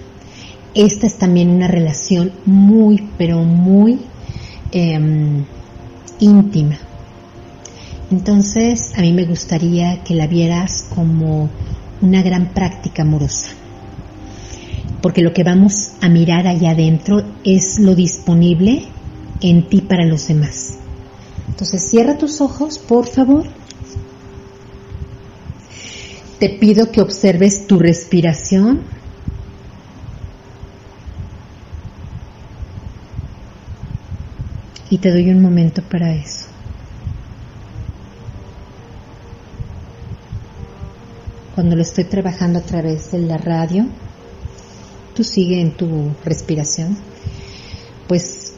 [0.75, 3.99] Esta es también una relación muy, pero muy
[4.73, 5.45] em,
[6.19, 6.79] íntima.
[8.11, 11.49] Entonces, a mí me gustaría que la vieras como
[12.01, 13.51] una gran práctica amorosa.
[15.01, 18.85] Porque lo que vamos a mirar allá adentro es lo disponible
[19.41, 20.75] en ti para los demás.
[21.49, 23.45] Entonces, cierra tus ojos, por favor.
[26.43, 28.81] Te pido que observes tu respiración.
[34.91, 36.47] Y te doy un momento para eso.
[41.55, 43.87] Cuando lo estoy trabajando a través de la radio,
[45.15, 46.97] tú sigue en tu respiración,
[48.09, 48.53] pues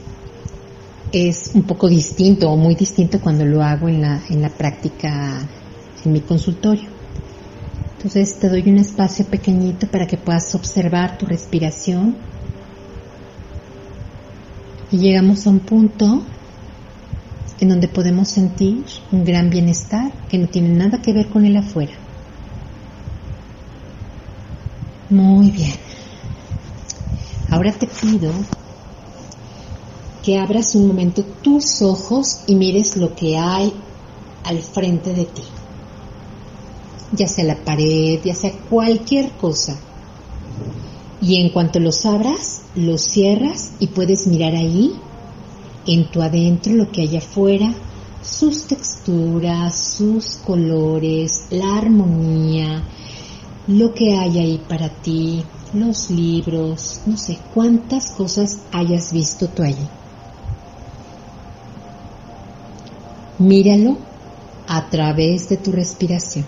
[1.12, 5.46] es un poco distinto o muy distinto cuando lo hago en la, en la práctica
[6.02, 6.93] en mi consultorio.
[8.04, 12.14] Entonces te doy un espacio pequeñito para que puedas observar tu respiración
[14.90, 16.22] y llegamos a un punto
[17.60, 21.56] en donde podemos sentir un gran bienestar que no tiene nada que ver con el
[21.56, 21.94] afuera.
[25.08, 25.72] Muy bien.
[27.48, 28.32] Ahora te pido
[30.22, 33.72] que abras un momento tus ojos y mires lo que hay
[34.44, 35.53] al frente de ti.
[37.12, 39.78] Ya sea la pared, ya sea cualquier cosa.
[41.20, 44.92] Y en cuanto los abras, los cierras y puedes mirar ahí,
[45.86, 47.72] en tu adentro, lo que hay afuera,
[48.22, 52.82] sus texturas, sus colores, la armonía,
[53.66, 59.62] lo que hay ahí para ti, los libros, no sé cuántas cosas hayas visto tú
[59.62, 59.86] allí.
[63.38, 63.96] Míralo
[64.66, 66.46] a través de tu respiración.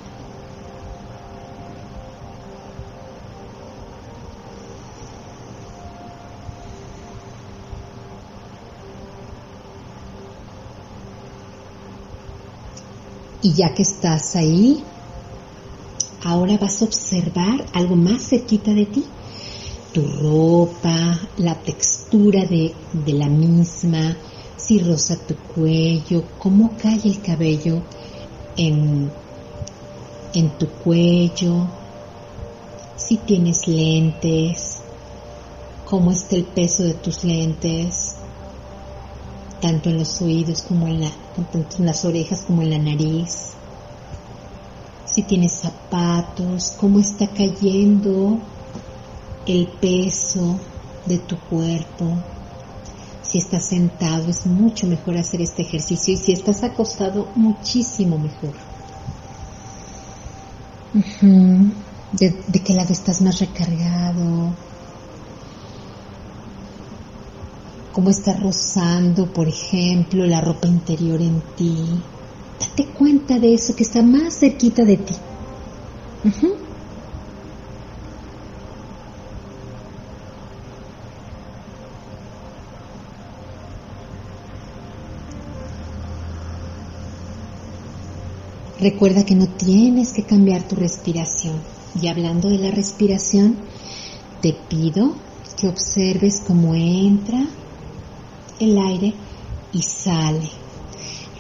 [13.47, 14.83] Y ya que estás ahí,
[16.25, 19.05] ahora vas a observar algo más cerquita de ti.
[19.95, 24.17] Tu ropa, la textura de, de la misma,
[24.57, 27.83] si rosa tu cuello, cómo cae el cabello
[28.57, 29.13] en,
[30.35, 31.69] en tu cuello,
[32.97, 34.81] si tienes lentes,
[35.85, 38.17] cómo está el peso de tus lentes,
[39.61, 41.13] tanto en los oídos como en, la,
[41.45, 43.53] tanto en las orejas como en la nariz.
[45.05, 48.39] Si tienes zapatos, cómo está cayendo
[49.47, 50.59] el peso
[51.07, 52.17] de tu cuerpo.
[53.23, 58.55] Si estás sentado es mucho mejor hacer este ejercicio y si estás acostado muchísimo mejor.
[62.13, 64.55] de, de qué lado estás más recargado,
[67.97, 72.03] cómo está rozando, por ejemplo, la ropa interior en ti.
[72.61, 75.15] Date cuenta de eso que está más cerquita de ti.
[88.79, 91.63] Recuerda que no tienes que cambiar tu respiración.
[92.03, 93.57] Y hablando de la respiración,
[94.43, 95.15] te pido
[95.59, 97.47] que observes cómo entra
[98.61, 99.15] el aire
[99.73, 100.49] y sale.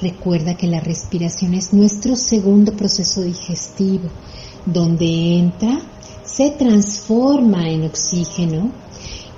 [0.00, 4.10] Recuerda que la respiración es nuestro segundo proceso digestivo,
[4.66, 5.80] donde entra,
[6.24, 8.70] se transforma en oxígeno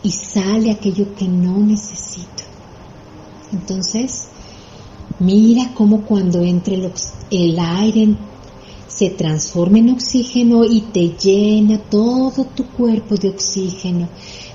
[0.03, 2.43] y sale aquello que no necesito.
[3.53, 4.29] Entonces,
[5.21, 6.93] mira cómo cuando entra el,
[7.31, 8.17] el aire
[8.89, 14.09] se transforma en oxígeno y te llena todo tu cuerpo de oxígeno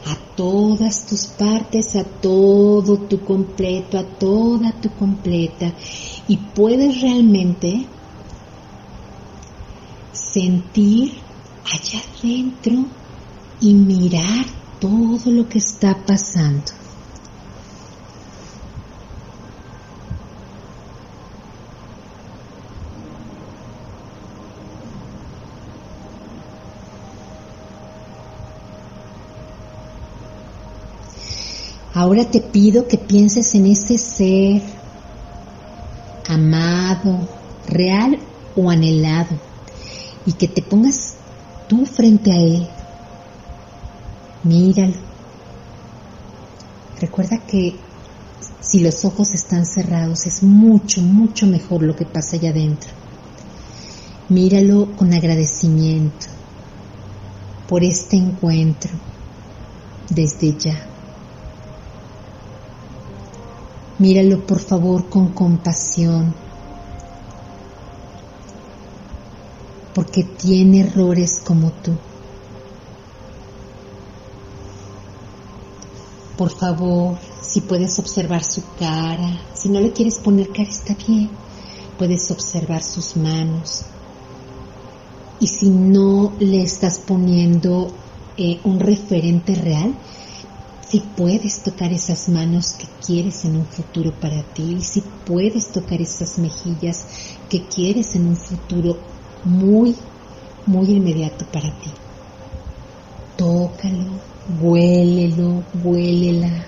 [0.05, 5.73] a todas tus partes, a todo tu completo, a toda tu completa.
[6.27, 7.87] Y puedes realmente
[10.11, 11.13] sentir
[11.65, 12.85] allá adentro
[13.61, 14.45] y mirar
[14.79, 16.82] todo lo que está pasando.
[31.95, 34.63] Ahora te pido que pienses en ese ser
[36.27, 37.27] amado,
[37.67, 38.17] real
[38.55, 39.37] o anhelado
[40.25, 41.13] y que te pongas
[41.67, 42.67] tú frente a él.
[44.43, 44.95] Míralo.
[46.99, 47.75] Recuerda que
[48.59, 52.89] si los ojos están cerrados es mucho, mucho mejor lo que pasa allá adentro.
[54.29, 56.25] Míralo con agradecimiento
[57.67, 58.91] por este encuentro
[60.09, 60.92] desde ya.
[63.99, 66.33] Míralo por favor con compasión,
[69.93, 71.91] porque tiene errores como tú.
[76.37, 81.29] Por favor, si puedes observar su cara, si no le quieres poner cara está bien,
[81.97, 83.83] puedes observar sus manos.
[85.39, 87.93] Y si no le estás poniendo
[88.37, 89.93] eh, un referente real,
[90.93, 95.99] si puedes tocar esas manos que quieres en un futuro para ti, si puedes tocar
[95.99, 97.07] esas mejillas
[97.49, 98.99] que quieres en un futuro
[99.43, 99.95] muy,
[100.67, 101.89] muy inmediato para ti.
[103.35, 104.19] Tócalo,
[104.61, 106.67] huélelo, huélela.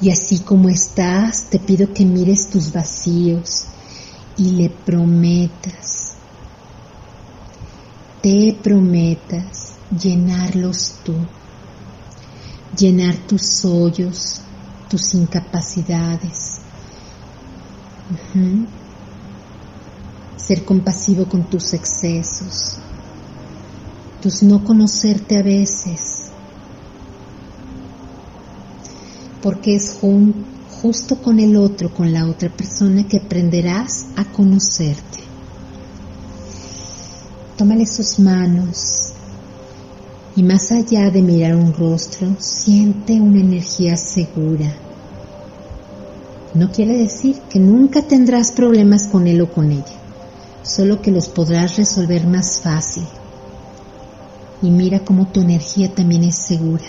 [0.00, 3.66] Y así como estás, te pido que mires tus vacíos
[4.38, 5.93] y le prometas
[8.24, 11.12] te prometas llenarlos tú,
[12.74, 14.40] llenar tus hoyos,
[14.88, 16.60] tus incapacidades,
[20.38, 22.78] ser compasivo con tus excesos,
[24.22, 26.30] tus no conocerte a veces,
[29.42, 29.98] porque es
[30.80, 35.13] justo con el otro, con la otra persona que aprenderás a conocerte.
[37.56, 39.12] Tómale sus manos
[40.34, 44.74] y más allá de mirar un rostro, siente una energía segura.
[46.54, 49.96] No quiere decir que nunca tendrás problemas con él o con ella,
[50.64, 53.04] solo que los podrás resolver más fácil.
[54.60, 56.86] Y mira cómo tu energía también es segura.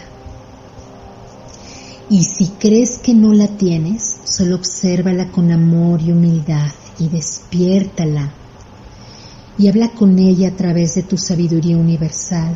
[2.10, 8.34] Y si crees que no la tienes, solo obsérvala con amor y humildad y despiértala
[9.58, 12.56] y habla con ella a través de tu sabiduría universal.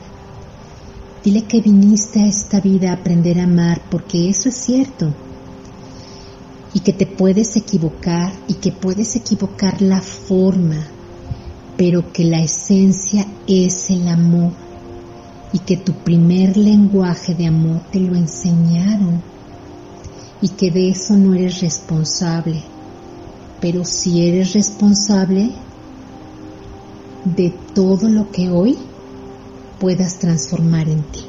[1.24, 5.14] Dile que viniste a esta vida a aprender a amar porque eso es cierto.
[6.72, 10.86] y que te puedes equivocar y que puedes equivocar la forma,
[11.78, 14.52] pero que la esencia es el amor
[15.52, 19.20] y que tu primer lenguaje de amor te lo enseñaron
[20.42, 22.62] y que de eso no eres responsable,
[23.60, 25.52] pero si eres responsable
[27.26, 28.78] de todo lo que hoy
[29.80, 31.26] puedas transformar en ti.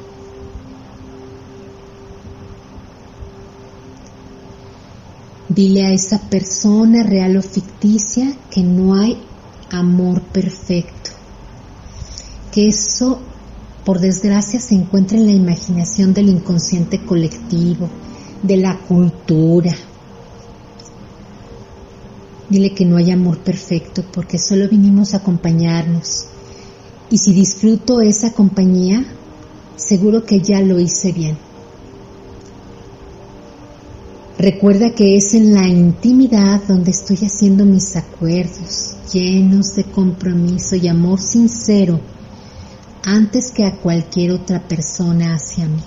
[5.49, 9.17] Dile a esa persona real o ficticia que no hay
[9.69, 11.11] amor perfecto,
[12.53, 13.19] que eso
[13.83, 17.89] por desgracia se encuentra en la imaginación del inconsciente colectivo,
[18.43, 19.75] de la cultura.
[22.51, 26.25] Dile que no hay amor perfecto porque solo vinimos a acompañarnos.
[27.09, 29.05] Y si disfruto esa compañía,
[29.77, 31.37] seguro que ya lo hice bien.
[34.37, 40.89] Recuerda que es en la intimidad donde estoy haciendo mis acuerdos, llenos de compromiso y
[40.89, 42.01] amor sincero,
[43.05, 45.83] antes que a cualquier otra persona hacia mí.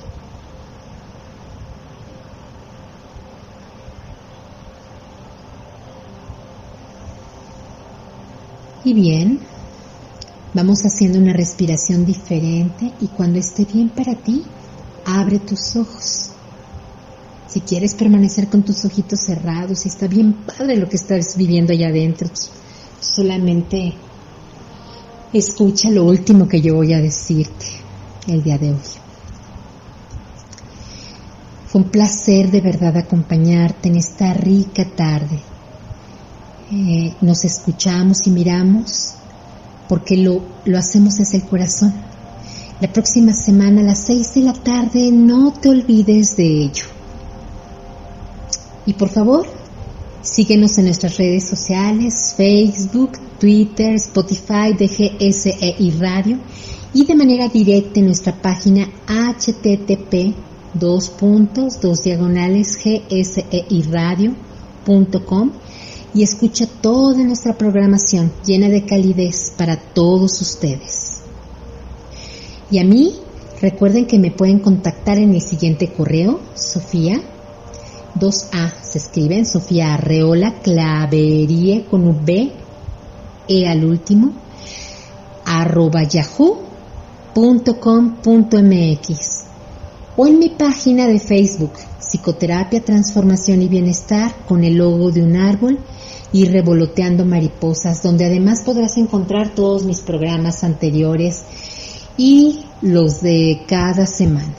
[8.84, 9.40] Y bien,
[10.52, 14.42] vamos haciendo una respiración diferente y cuando esté bien para ti,
[15.06, 16.32] abre tus ojos.
[17.48, 21.88] Si quieres permanecer con tus ojitos cerrados, está bien padre lo que estás viviendo allá
[21.88, 22.28] adentro,
[23.00, 23.94] solamente
[25.32, 27.64] escucha lo último que yo voy a decirte
[28.28, 28.80] el día de hoy.
[31.68, 35.53] Fue un placer de verdad acompañarte en esta rica tarde
[36.72, 39.14] eh, nos escuchamos y miramos
[39.88, 41.92] porque lo, lo hacemos desde el corazón.
[42.80, 46.84] La próxima semana a las 6 de la tarde no te olvides de ello.
[48.86, 49.46] Y por favor,
[50.22, 56.38] síguenos en nuestras redes sociales, Facebook, Twitter, Spotify, DGSEI Radio
[56.92, 60.34] y de manera directa en nuestra página http
[60.74, 65.52] dos puntos, dos diagonales gseiradio.com
[66.14, 71.22] y escucha toda nuestra programación llena de calidez para todos ustedes.
[72.70, 73.16] Y a mí,
[73.60, 77.20] recuerden que me pueden contactar en el siguiente correo, Sofía,
[78.18, 82.52] 2A, se escriben Sofía Arreola Claverie con V,
[83.48, 84.32] E al último,
[85.44, 86.64] arroba yahoo.com.mx
[90.16, 91.72] o en mi página de Facebook,
[92.08, 95.78] Psicoterapia, Transformación y Bienestar, con el logo de un árbol
[96.32, 101.42] y Revoloteando Mariposas, donde además podrás encontrar todos mis programas anteriores
[102.16, 104.54] y los de cada semana.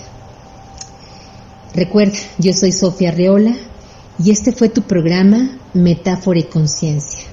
[1.74, 3.54] Recuerda, yo soy Sofía Reola
[4.24, 7.26] y este fue tu programa Metáfora y Conciencia.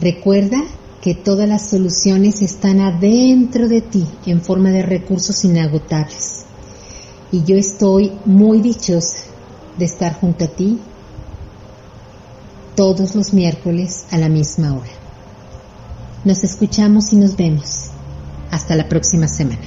[0.00, 0.62] Recuerda
[1.00, 6.47] que todas las soluciones están adentro de ti en forma de recursos inagotables.
[7.30, 9.24] Y yo estoy muy dichosa
[9.78, 10.78] de estar junto a ti
[12.74, 14.92] todos los miércoles a la misma hora.
[16.24, 17.90] Nos escuchamos y nos vemos.
[18.50, 19.60] Hasta la próxima semana.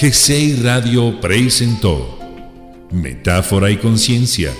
[0.00, 2.18] GCI Radio presentó
[2.90, 4.52] Metáfora y Conciencia,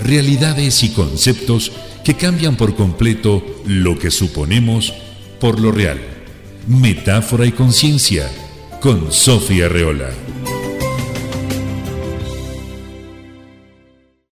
[0.00, 1.72] realidades y conceptos
[2.04, 4.94] que cambian por completo lo que suponemos
[5.40, 6.17] por lo real.
[6.68, 8.30] Metáfora y Conciencia
[8.82, 10.27] con Sofía Reola.